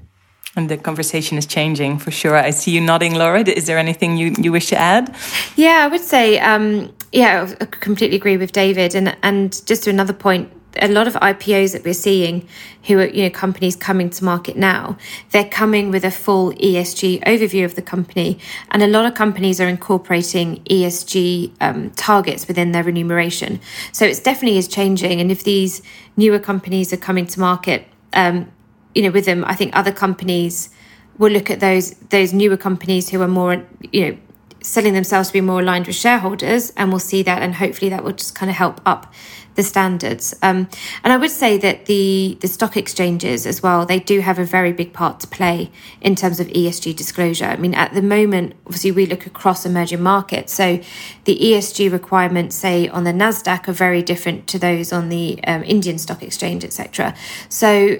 And 0.54 0.68
the 0.68 0.76
conversation 0.76 1.38
is 1.38 1.46
changing 1.46 1.98
for 1.98 2.10
sure. 2.10 2.36
I 2.36 2.50
see 2.50 2.72
you 2.72 2.80
nodding, 2.80 3.14
Laura. 3.14 3.40
Is 3.40 3.66
there 3.66 3.78
anything 3.78 4.18
you, 4.18 4.34
you 4.38 4.52
wish 4.52 4.66
to 4.68 4.76
add? 4.76 5.14
Yeah, 5.56 5.84
I 5.84 5.88
would 5.88 6.02
say, 6.02 6.38
um, 6.40 6.92
yeah, 7.10 7.50
I 7.58 7.64
completely 7.64 8.16
agree 8.16 8.36
with 8.36 8.52
David. 8.52 8.94
And 8.94 9.16
and 9.22 9.64
just 9.66 9.84
to 9.84 9.90
another 9.90 10.12
point, 10.12 10.52
a 10.80 10.88
lot 10.88 11.06
of 11.06 11.14
IPOs 11.14 11.72
that 11.72 11.84
we're 11.84 11.94
seeing, 11.94 12.46
who 12.84 12.98
are 12.98 13.06
you 13.06 13.24
know 13.24 13.30
companies 13.30 13.76
coming 13.76 14.10
to 14.10 14.24
market 14.24 14.56
now, 14.56 14.98
they're 15.30 15.48
coming 15.48 15.90
with 15.90 16.04
a 16.04 16.10
full 16.10 16.52
ESG 16.52 17.22
overview 17.24 17.64
of 17.64 17.74
the 17.74 17.82
company, 17.82 18.38
and 18.70 18.82
a 18.82 18.86
lot 18.86 19.06
of 19.06 19.14
companies 19.14 19.58
are 19.58 19.68
incorporating 19.68 20.62
ESG 20.64 21.52
um, 21.62 21.90
targets 21.90 22.46
within 22.46 22.72
their 22.72 22.84
remuneration. 22.84 23.60
So 23.92 24.04
it's 24.04 24.20
definitely 24.20 24.58
is 24.58 24.68
changing. 24.68 25.18
And 25.18 25.30
if 25.30 25.44
these 25.44 25.80
newer 26.16 26.38
companies 26.38 26.92
are 26.92 26.98
coming 26.98 27.26
to 27.26 27.40
market, 27.40 27.86
um, 28.12 28.50
you 28.94 29.02
know, 29.02 29.10
with 29.10 29.24
them, 29.24 29.44
I 29.44 29.54
think 29.54 29.74
other 29.74 29.92
companies 29.92 30.70
will 31.18 31.32
look 31.32 31.50
at 31.50 31.60
those 31.60 31.90
those 32.10 32.32
newer 32.32 32.56
companies 32.56 33.10
who 33.10 33.20
are 33.22 33.28
more, 33.28 33.64
you 33.92 34.08
know, 34.08 34.18
selling 34.62 34.94
themselves 34.94 35.28
to 35.28 35.32
be 35.32 35.40
more 35.40 35.60
aligned 35.60 35.86
with 35.86 35.96
shareholders, 35.96 36.70
and 36.76 36.90
we'll 36.90 37.00
see 37.00 37.22
that, 37.22 37.42
and 37.42 37.56
hopefully 37.56 37.88
that 37.90 38.04
will 38.04 38.12
just 38.12 38.34
kind 38.34 38.50
of 38.50 38.56
help 38.56 38.80
up 38.86 39.12
the 39.54 39.62
standards. 39.62 40.34
Um, 40.42 40.68
and 41.04 41.12
I 41.12 41.16
would 41.16 41.30
say 41.30 41.58
that 41.58 41.86
the 41.86 42.38
the 42.40 42.48
stock 42.48 42.76
exchanges 42.76 43.46
as 43.46 43.62
well, 43.62 43.84
they 43.84 43.98
do 43.98 44.20
have 44.20 44.38
a 44.38 44.44
very 44.44 44.72
big 44.72 44.92
part 44.92 45.20
to 45.20 45.26
play 45.26 45.70
in 46.00 46.14
terms 46.14 46.40
of 46.40 46.46
ESG 46.48 46.96
disclosure. 46.96 47.46
I 47.46 47.56
mean, 47.56 47.74
at 47.74 47.92
the 47.92 48.02
moment, 48.02 48.54
obviously, 48.66 48.92
we 48.92 49.06
look 49.06 49.26
across 49.26 49.66
emerging 49.66 50.02
markets, 50.02 50.54
so 50.54 50.80
the 51.24 51.38
ESG 51.38 51.92
requirements, 51.92 52.56
say 52.56 52.88
on 52.88 53.04
the 53.04 53.12
Nasdaq, 53.12 53.68
are 53.68 53.72
very 53.72 54.02
different 54.02 54.46
to 54.48 54.58
those 54.58 54.92
on 54.92 55.08
the 55.08 55.42
um, 55.44 55.62
Indian 55.64 55.98
stock 55.98 56.22
exchange, 56.22 56.64
etc. 56.64 57.14
So, 57.48 57.98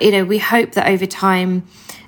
you 0.00 0.10
know, 0.10 0.24
we 0.24 0.38
hope 0.38 0.72
that 0.72 0.88
over 0.88 1.06
time 1.06 1.66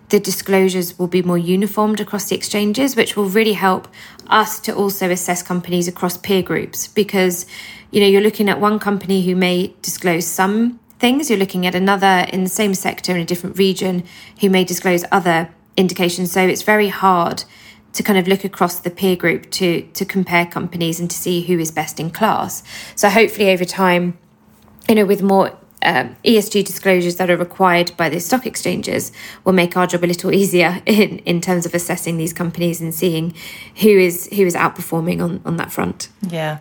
the 0.09 0.21
disclosures 0.21 0.99
will 0.99 1.09
be 1.09 1.23
more 1.23 1.39
uniformed 1.39 2.01
across 2.01 2.29
the 2.29 2.37
exchanges, 2.37 2.95
which 2.95 3.17
will 3.17 3.29
really 3.29 3.55
help 3.55 3.89
us 4.29 4.61
to 4.61 4.75
also 4.75 5.11
assess 5.11 5.43
companies 5.43 5.89
across 5.89 6.17
peer 6.17 6.43
groups 6.43 6.87
because 6.87 7.47
you 7.91 8.01
know, 8.01 8.07
you're 8.07 8.21
looking 8.21 8.49
at 8.49 8.61
one 8.61 8.79
company 8.79 9.23
who 9.25 9.37
may 9.37 9.75
disclose 9.83 10.27
some 10.27 10.81
things, 10.99 11.31
you're 11.31 11.39
looking 11.39 11.67
at 11.67 11.75
another 11.75 12.27
in 12.33 12.45
the 12.45 12.51
same 12.51 12.75
sector 12.75 13.13
in 13.13 13.21
a 13.21 13.25
different 13.25 13.59
region 13.59 14.05
who 14.41 14.51
may 14.51 14.65
disclose 14.65 15.05
other 15.13 15.51
indications. 15.77 16.33
So 16.33 16.47
it's 16.47 16.63
very 16.63 16.89
hard 16.89 17.45
to 17.93 18.03
kind 18.03 18.19
of 18.19 18.29
look 18.29 18.45
across 18.45 18.81
the 18.81 18.91
peer 18.91 19.17
group 19.17 19.51
to 19.53 19.83
to 19.95 20.05
compare 20.05 20.45
companies 20.47 21.01
and 21.01 21.11
to 21.11 21.17
see 21.17 21.43
who 21.43 21.59
is 21.59 21.71
best 21.71 21.99
in 21.99 22.11
class. 22.11 22.63
So 22.95 23.09
hopefully 23.09 23.51
over 23.51 23.65
time, 23.65 24.19
you 24.89 24.97
know, 24.97 25.07
with 25.07 25.23
more 25.23 25.57
um, 25.87 26.17
ESG 26.25 26.65
disclosures 26.65 27.17
that 27.17 27.31
are 27.31 27.37
required 27.37 27.97
by 27.97 28.09
the 28.09 28.21
stock 28.21 28.47
exchanges 28.47 29.13
will 29.45 29.53
make 29.53 29.77
our 29.77 29.87
job 29.87 30.05
a 30.05 30.07
little 30.07 30.33
easier 30.41 30.83
in, 30.85 31.19
in 31.21 31.41
terms 31.41 31.65
of 31.65 31.75
assessing 31.75 32.19
these 32.19 32.33
companies 32.33 32.81
and 32.81 32.95
seeing 32.95 33.35
who 33.81 33.89
is 33.89 34.29
who 34.33 34.45
is 34.45 34.55
outperforming 34.55 35.23
on, 35.23 35.41
on 35.45 35.57
that 35.57 35.73
front. 35.73 36.09
Yeah. 36.29 36.61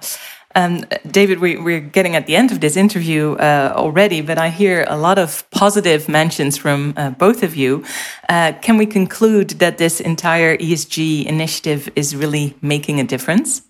Um, 0.57 0.85
David, 1.11 1.39
we, 1.39 1.57
are 1.57 1.81
getting 1.81 2.15
at 2.15 2.27
the 2.27 2.35
end 2.37 2.53
of 2.53 2.61
this 2.61 2.77
interview 2.77 3.33
uh, 3.33 3.73
already, 3.75 4.21
but 4.21 4.37
I 4.37 4.49
hear 4.49 4.85
a 4.87 4.95
lot 4.95 5.19
of 5.19 5.43
positive 5.51 6.07
mentions 6.07 6.57
from 6.57 6.93
uh, 6.95 7.09
both 7.09 7.43
of 7.43 7.57
you. 7.57 7.83
Uh, 8.29 8.53
can 8.61 8.77
we 8.77 8.85
conclude 8.85 9.49
that 9.59 9.77
this 9.77 9.99
entire 9.99 10.55
ESG 10.55 11.25
initiative 11.25 11.89
is 11.97 12.15
really 12.15 12.55
making 12.61 13.01
a 13.01 13.03
difference? 13.03 13.63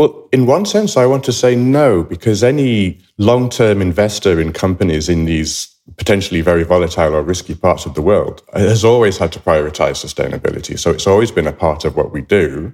Well, 0.00 0.30
in 0.32 0.46
one 0.46 0.64
sense, 0.64 0.96
I 0.96 1.04
want 1.04 1.24
to 1.24 1.32
say 1.32 1.54
no, 1.54 2.02
because 2.02 2.42
any 2.42 2.98
long 3.18 3.50
term 3.50 3.82
investor 3.82 4.40
in 4.40 4.50
companies 4.50 5.10
in 5.10 5.26
these 5.26 5.76
potentially 5.98 6.40
very 6.40 6.64
volatile 6.64 7.14
or 7.14 7.20
risky 7.20 7.54
parts 7.54 7.84
of 7.84 7.92
the 7.92 8.00
world 8.00 8.42
has 8.54 8.82
always 8.82 9.18
had 9.18 9.30
to 9.32 9.40
prioritize 9.40 10.02
sustainability. 10.02 10.78
So 10.78 10.90
it's 10.90 11.06
always 11.06 11.30
been 11.30 11.46
a 11.46 11.52
part 11.52 11.84
of 11.84 11.96
what 11.98 12.12
we 12.12 12.22
do. 12.22 12.72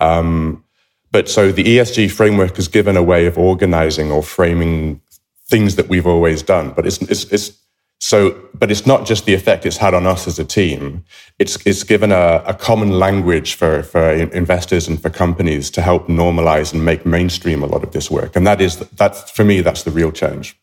Um, 0.00 0.62
but 1.10 1.28
so 1.28 1.50
the 1.50 1.64
ESG 1.64 2.12
framework 2.12 2.54
has 2.54 2.68
given 2.68 2.96
a 2.96 3.02
way 3.02 3.26
of 3.26 3.36
organizing 3.36 4.12
or 4.12 4.22
framing 4.22 5.00
things 5.48 5.74
that 5.74 5.88
we've 5.88 6.06
always 6.06 6.44
done. 6.44 6.70
But 6.70 6.86
it's, 6.86 7.02
it's, 7.02 7.24
it's 7.32 7.58
so, 8.02 8.36
but 8.52 8.72
it's 8.72 8.84
not 8.84 9.06
just 9.06 9.26
the 9.26 9.34
effect 9.34 9.64
it's 9.64 9.76
had 9.76 9.94
on 9.94 10.08
us 10.08 10.26
as 10.26 10.40
a 10.40 10.44
team. 10.44 11.04
It's, 11.38 11.56
it's 11.64 11.84
given 11.84 12.10
a, 12.10 12.42
a 12.44 12.52
common 12.52 12.90
language 12.98 13.54
for, 13.54 13.84
for 13.84 14.10
investors 14.10 14.88
and 14.88 15.00
for 15.00 15.08
companies 15.08 15.70
to 15.70 15.82
help 15.82 16.08
normalize 16.08 16.72
and 16.72 16.84
make 16.84 17.06
mainstream 17.06 17.62
a 17.62 17.66
lot 17.66 17.84
of 17.84 17.92
this 17.92 18.10
work. 18.10 18.34
And 18.34 18.44
that 18.44 18.60
is, 18.60 18.78
that's, 18.96 19.30
for 19.30 19.44
me, 19.44 19.60
that's 19.60 19.84
the 19.84 19.92
real 19.92 20.10
change 20.10 20.58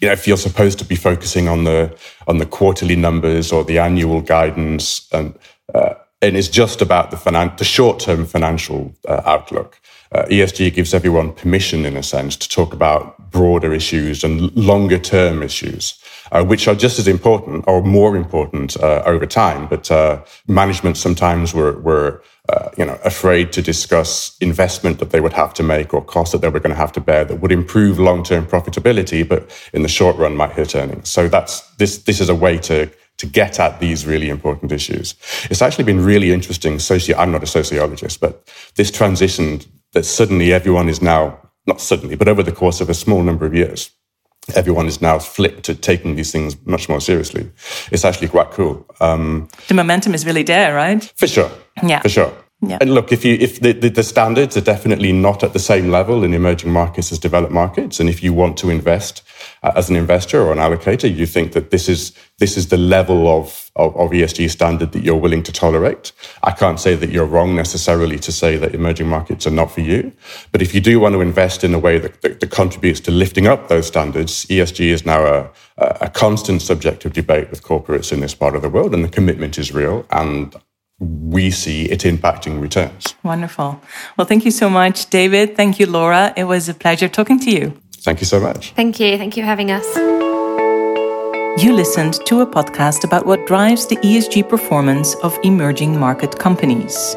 you 0.00 0.06
know, 0.06 0.12
if 0.12 0.28
you're 0.28 0.36
supposed 0.36 0.78
to 0.78 0.84
be 0.84 0.94
focusing 0.94 1.48
on 1.48 1.64
the 1.64 1.96
on 2.26 2.36
the 2.36 2.44
quarterly 2.44 2.94
numbers 2.94 3.52
or 3.52 3.64
the 3.64 3.78
annual 3.78 4.20
guidance, 4.20 5.08
and 5.12 5.34
uh, 5.74 5.94
and 6.20 6.36
it's 6.36 6.48
just 6.48 6.82
about 6.82 7.10
the, 7.10 7.16
finan- 7.16 7.56
the 7.56 7.64
short-term 7.64 8.26
financial 8.26 8.94
uh, 9.08 9.22
outlook. 9.24 9.80
Uh, 10.12 10.24
ESG 10.24 10.74
gives 10.74 10.94
everyone 10.94 11.32
permission, 11.32 11.86
in 11.86 11.96
a 11.96 12.02
sense, 12.02 12.36
to 12.36 12.48
talk 12.48 12.74
about 12.74 13.30
broader 13.30 13.72
issues 13.72 14.22
and 14.22 14.54
longer-term 14.54 15.42
issues, 15.42 15.98
uh, 16.32 16.44
which 16.44 16.68
are 16.68 16.74
just 16.74 16.98
as 16.98 17.08
important 17.08 17.64
or 17.66 17.82
more 17.82 18.16
important 18.16 18.76
uh, 18.82 19.02
over 19.06 19.26
time. 19.26 19.66
But 19.66 19.90
uh, 19.90 20.22
management 20.46 20.96
sometimes 20.96 21.54
were, 21.54 21.78
were 21.80 22.22
uh, 22.48 22.70
you 22.78 22.84
know, 22.84 22.98
afraid 23.04 23.52
to 23.52 23.62
discuss 23.62 24.36
investment 24.40 24.98
that 24.98 25.10
they 25.10 25.20
would 25.20 25.32
have 25.32 25.52
to 25.54 25.62
make 25.62 25.92
or 25.92 26.04
costs 26.04 26.32
that 26.32 26.40
they 26.40 26.48
were 26.48 26.60
going 26.60 26.74
to 26.74 26.76
have 26.76 26.92
to 26.92 27.00
bear 27.00 27.24
that 27.24 27.40
would 27.40 27.52
improve 27.52 27.98
long-term 27.98 28.46
profitability, 28.46 29.26
but 29.28 29.50
in 29.72 29.82
the 29.82 29.88
short 29.88 30.16
run 30.16 30.36
might 30.36 30.52
hurt 30.52 30.74
earnings. 30.74 31.08
So 31.08 31.28
that's 31.28 31.60
this. 31.76 31.98
This 31.98 32.20
is 32.20 32.28
a 32.28 32.34
way 32.34 32.58
to 32.58 32.90
to 33.18 33.26
get 33.26 33.58
at 33.58 33.80
these 33.80 34.06
really 34.06 34.28
important 34.28 34.72
issues. 34.72 35.14
It's 35.50 35.62
actually 35.62 35.84
been 35.84 36.04
really 36.04 36.32
interesting. 36.32 36.76
Soci- 36.76 37.16
I'm 37.16 37.32
not 37.32 37.42
a 37.42 37.46
sociologist, 37.46 38.20
but 38.20 38.46
this 38.74 38.90
transition 38.90 39.60
that 39.92 40.04
suddenly 40.04 40.52
everyone 40.52 40.88
is 40.88 41.00
now, 41.00 41.38
not 41.66 41.80
suddenly, 41.80 42.14
but 42.14 42.28
over 42.28 42.42
the 42.42 42.52
course 42.52 42.80
of 42.82 42.90
a 42.90 42.94
small 42.94 43.22
number 43.22 43.46
of 43.46 43.54
years, 43.54 43.90
everyone 44.54 44.86
is 44.86 45.00
now 45.00 45.18
flipped 45.18 45.64
to 45.64 45.74
taking 45.74 46.16
these 46.16 46.32
things 46.32 46.56
much 46.66 46.88
more 46.88 47.00
seriously. 47.00 47.50
It's 47.90 48.04
actually 48.04 48.28
quite 48.28 48.50
cool. 48.50 48.86
Um, 49.00 49.48
the 49.68 49.74
momentum 49.74 50.14
is 50.14 50.24
really 50.24 50.42
there, 50.42 50.74
right? 50.74 51.02
For 51.16 51.26
sure. 51.26 51.50
Yeah. 51.82 52.00
For 52.00 52.08
sure. 52.08 52.32
Yeah. 52.62 52.78
And 52.80 52.94
look, 52.94 53.12
if 53.12 53.24
you 53.24 53.34
if 53.34 53.60
the, 53.60 53.72
the, 53.72 53.90
the, 53.90 54.02
standards 54.02 54.56
are 54.56 54.62
definitely 54.62 55.12
not 55.12 55.42
at 55.42 55.52
the 55.52 55.58
same 55.58 55.90
level 55.90 56.24
in 56.24 56.32
emerging 56.32 56.72
markets 56.72 57.12
as 57.12 57.18
developed 57.18 57.52
markets, 57.52 58.00
and 58.00 58.08
if 58.08 58.22
you 58.22 58.32
want 58.32 58.56
to 58.58 58.70
invest 58.70 59.22
as 59.74 59.90
an 59.90 59.96
investor 59.96 60.40
or 60.42 60.52
an 60.52 60.58
allocator, 60.58 61.12
you 61.12 61.26
think 61.26 61.52
that 61.52 61.70
this 61.70 61.88
is 61.88 62.12
this 62.38 62.56
is 62.56 62.68
the 62.68 62.76
level 62.76 63.28
of, 63.28 63.70
of, 63.76 63.96
of, 63.96 64.10
ESG 64.10 64.50
standard 64.50 64.92
that 64.92 65.02
you're 65.02 65.16
willing 65.16 65.42
to 65.42 65.50
tolerate. 65.50 66.12
I 66.42 66.50
can't 66.50 66.78
say 66.78 66.94
that 66.94 67.08
you're 67.08 67.24
wrong 67.24 67.56
necessarily 67.56 68.18
to 68.18 68.30
say 68.30 68.58
that 68.58 68.74
emerging 68.74 69.08
markets 69.08 69.46
are 69.46 69.50
not 69.50 69.70
for 69.70 69.80
you. 69.80 70.12
But 70.52 70.60
if 70.60 70.74
you 70.74 70.82
do 70.82 71.00
want 71.00 71.14
to 71.14 71.22
invest 71.22 71.64
in 71.64 71.72
a 71.72 71.78
way 71.78 71.98
that, 71.98 72.20
that, 72.20 72.40
that 72.40 72.50
contributes 72.50 73.00
to 73.00 73.10
lifting 73.10 73.46
up 73.46 73.68
those 73.68 73.86
standards, 73.86 74.44
ESG 74.46 74.88
is 74.88 75.06
now 75.06 75.24
a, 75.24 75.50
a 75.78 76.10
constant 76.10 76.60
subject 76.60 77.06
of 77.06 77.14
debate 77.14 77.50
with 77.50 77.62
corporates 77.62 78.12
in 78.12 78.20
this 78.20 78.34
part 78.34 78.54
of 78.54 78.60
the 78.60 78.68
world, 78.68 78.92
and 78.92 79.02
the 79.02 79.08
commitment 79.08 79.56
is 79.56 79.72
real. 79.72 80.04
And 80.10 80.54
we 80.98 81.50
see 81.50 81.86
it 81.86 82.00
impacting 82.00 82.60
returns. 82.60 83.14
Wonderful. 83.22 83.80
Well, 84.16 84.26
thank 84.26 84.44
you 84.44 84.50
so 84.50 84.70
much, 84.70 85.10
David. 85.10 85.56
Thank 85.56 85.78
you, 85.78 85.86
Laura. 85.86 86.32
It 86.36 86.44
was 86.44 86.68
a 86.68 86.74
pleasure 86.74 87.08
talking 87.08 87.38
to 87.40 87.50
you. 87.50 87.80
Thank 88.06 88.20
you 88.20 88.26
so 88.26 88.38
much. 88.38 88.70
Thank 88.76 89.00
you. 89.00 89.18
Thank 89.18 89.36
you 89.36 89.42
for 89.42 89.48
having 89.48 89.72
us. 89.72 89.84
You 91.60 91.72
listened 91.72 92.14
to 92.26 92.42
a 92.42 92.46
podcast 92.46 93.02
about 93.02 93.26
what 93.26 93.46
drives 93.46 93.84
the 93.88 93.96
ESG 93.96 94.48
performance 94.48 95.16
of 95.24 95.36
emerging 95.42 95.98
market 95.98 96.38
companies. 96.38 97.16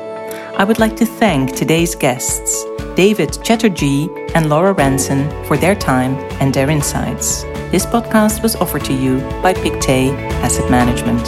I 0.57 0.63
would 0.63 0.79
like 0.79 0.95
to 0.95 1.05
thank 1.05 1.55
today's 1.55 1.93
guests, 1.93 2.65
David 2.95 3.37
Chatterjee 3.43 4.09
and 4.33 4.49
Laura 4.49 4.73
Ranson, 4.73 5.29
for 5.45 5.57
their 5.57 5.75
time 5.75 6.15
and 6.41 6.51
their 6.51 6.71
insights. 6.71 7.43
This 7.69 7.85
podcast 7.85 8.41
was 8.41 8.55
offered 8.55 8.85
to 8.85 8.93
you 8.93 9.19
by 9.43 9.53
Pictet 9.53 10.11
Asset 10.41 10.71
Management. 10.71 11.23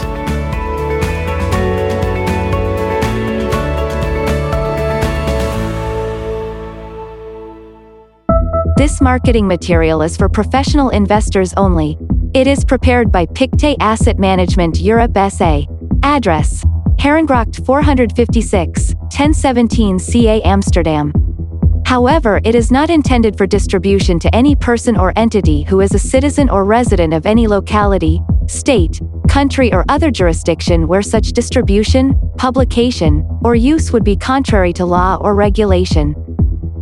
This 8.81 8.99
marketing 8.99 9.47
material 9.47 10.01
is 10.01 10.17
for 10.17 10.27
professional 10.27 10.89
investors 10.89 11.53
only. 11.55 11.99
It 12.33 12.47
is 12.47 12.65
prepared 12.65 13.11
by 13.11 13.27
Pictet 13.27 13.77
Asset 13.79 14.17
Management 14.17 14.79
Europe 14.79 15.11
SA. 15.29 15.65
Address 16.01 16.63
Herengracht 16.95 17.63
456, 17.63 18.95
1017 18.95 19.99
CA 19.99 20.41
Amsterdam. 20.41 21.13
However, 21.85 22.41
it 22.43 22.55
is 22.55 22.71
not 22.71 22.89
intended 22.89 23.37
for 23.37 23.45
distribution 23.45 24.17
to 24.17 24.33
any 24.35 24.55
person 24.55 24.97
or 24.97 25.13
entity 25.15 25.61
who 25.61 25.81
is 25.81 25.93
a 25.93 25.99
citizen 25.99 26.49
or 26.49 26.65
resident 26.65 27.13
of 27.13 27.27
any 27.27 27.45
locality, 27.45 28.19
state, 28.47 28.99
country, 29.29 29.71
or 29.71 29.85
other 29.89 30.09
jurisdiction 30.09 30.87
where 30.87 31.03
such 31.03 31.33
distribution, 31.33 32.19
publication, 32.39 33.27
or 33.43 33.53
use 33.53 33.91
would 33.93 34.03
be 34.03 34.15
contrary 34.15 34.73
to 34.73 34.87
law 34.87 35.17
or 35.21 35.35
regulation. 35.35 36.15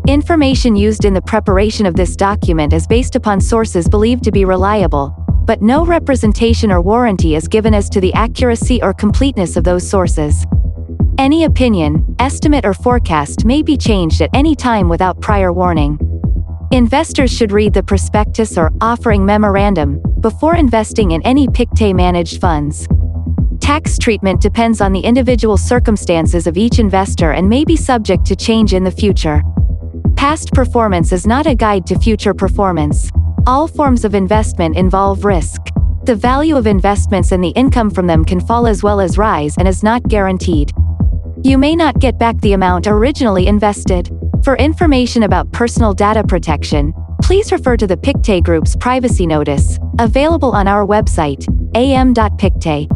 Information 0.08 0.76
used 0.76 1.06
in 1.06 1.14
the 1.14 1.22
preparation 1.22 1.86
of 1.86 1.96
this 1.96 2.16
document 2.16 2.74
is 2.74 2.88
based 2.88 3.16
upon 3.16 3.40
sources 3.40 3.88
believed 3.88 4.24
to 4.24 4.32
be 4.32 4.46
reliable, 4.46 5.14
but 5.46 5.62
no 5.62 5.86
representation 5.86 6.72
or 6.72 6.82
warranty 6.82 7.36
is 7.36 7.48
given 7.48 7.74
as 7.74 7.90
to 7.90 8.02
the 8.02 8.14
accuracy 8.14 8.82
or 8.82 8.94
completeness 8.94 9.56
of 9.56 9.64
those 9.64 9.88
sources. 9.88 10.46
Any 11.18 11.44
opinion, 11.44 12.16
estimate, 12.20 12.66
or 12.66 12.74
forecast 12.74 13.46
may 13.46 13.62
be 13.62 13.78
changed 13.78 14.22
at 14.22 14.30
any 14.34 14.56
time 14.56 14.90
without 14.90 15.22
prior 15.22 15.52
warning. 15.52 16.00
Investors 16.72 17.32
should 17.32 17.52
read 17.52 17.74
the 17.74 17.84
prospectus 17.84 18.58
or 18.58 18.72
offering 18.80 19.26
memorandum 19.26 20.02
before 20.22 20.56
investing 20.56 21.12
in 21.12 21.22
any 21.24 21.48
Pictet 21.48 21.96
managed 21.96 22.40
funds. 22.40 22.88
Tax 23.60 23.98
treatment 23.98 24.42
depends 24.42 24.82
on 24.82 24.94
the 24.94 25.00
individual 25.00 25.58
circumstances 25.58 26.48
of 26.48 26.58
each 26.58 26.80
investor 26.80 27.32
and 27.32 27.50
may 27.50 27.64
be 27.64 27.76
subject 27.76 28.26
to 28.26 28.36
change 28.36 28.74
in 28.74 28.84
the 28.84 28.92
future. 28.92 29.42
Past 30.20 30.52
performance 30.52 31.14
is 31.14 31.26
not 31.26 31.48
a 31.48 31.56
guide 31.56 31.88
to 31.88 31.98
future 31.98 32.34
performance. 32.34 33.10
All 33.48 33.70
forms 33.70 34.04
of 34.04 34.14
investment 34.14 34.76
involve 34.76 35.24
risk. 35.24 35.62
The 36.04 36.14
value 36.14 36.58
of 36.58 36.68
investments 36.68 37.32
and 37.32 37.42
the 37.42 37.52
income 37.52 37.90
from 37.90 38.06
them 38.06 38.26
can 38.26 38.42
fall 38.42 38.68
as 38.68 38.84
well 38.84 39.00
as 39.00 39.18
rise 39.18 39.56
and 39.58 39.66
is 39.66 39.82
not 39.82 40.04
guaranteed. 40.10 40.74
You 41.46 41.58
may 41.58 41.74
not 41.74 42.00
get 42.00 42.20
back 42.20 42.38
the 42.42 42.52
amount 42.52 42.86
originally 42.86 43.48
invested. 43.48 44.10
For 44.44 44.58
information 44.58 45.24
about 45.24 45.54
personal 45.54 45.94
data 45.94 46.26
protection, 46.26 46.94
please 47.22 47.54
refer 47.54 47.78
to 47.78 47.88
the 47.88 47.96
Pictet 47.96 48.44
Group's 48.44 48.76
privacy 48.76 49.26
notice, 49.26 49.80
available 50.00 50.52
on 50.52 50.68
our 50.68 50.86
website, 50.86 51.48
am.pictet. 51.76 52.90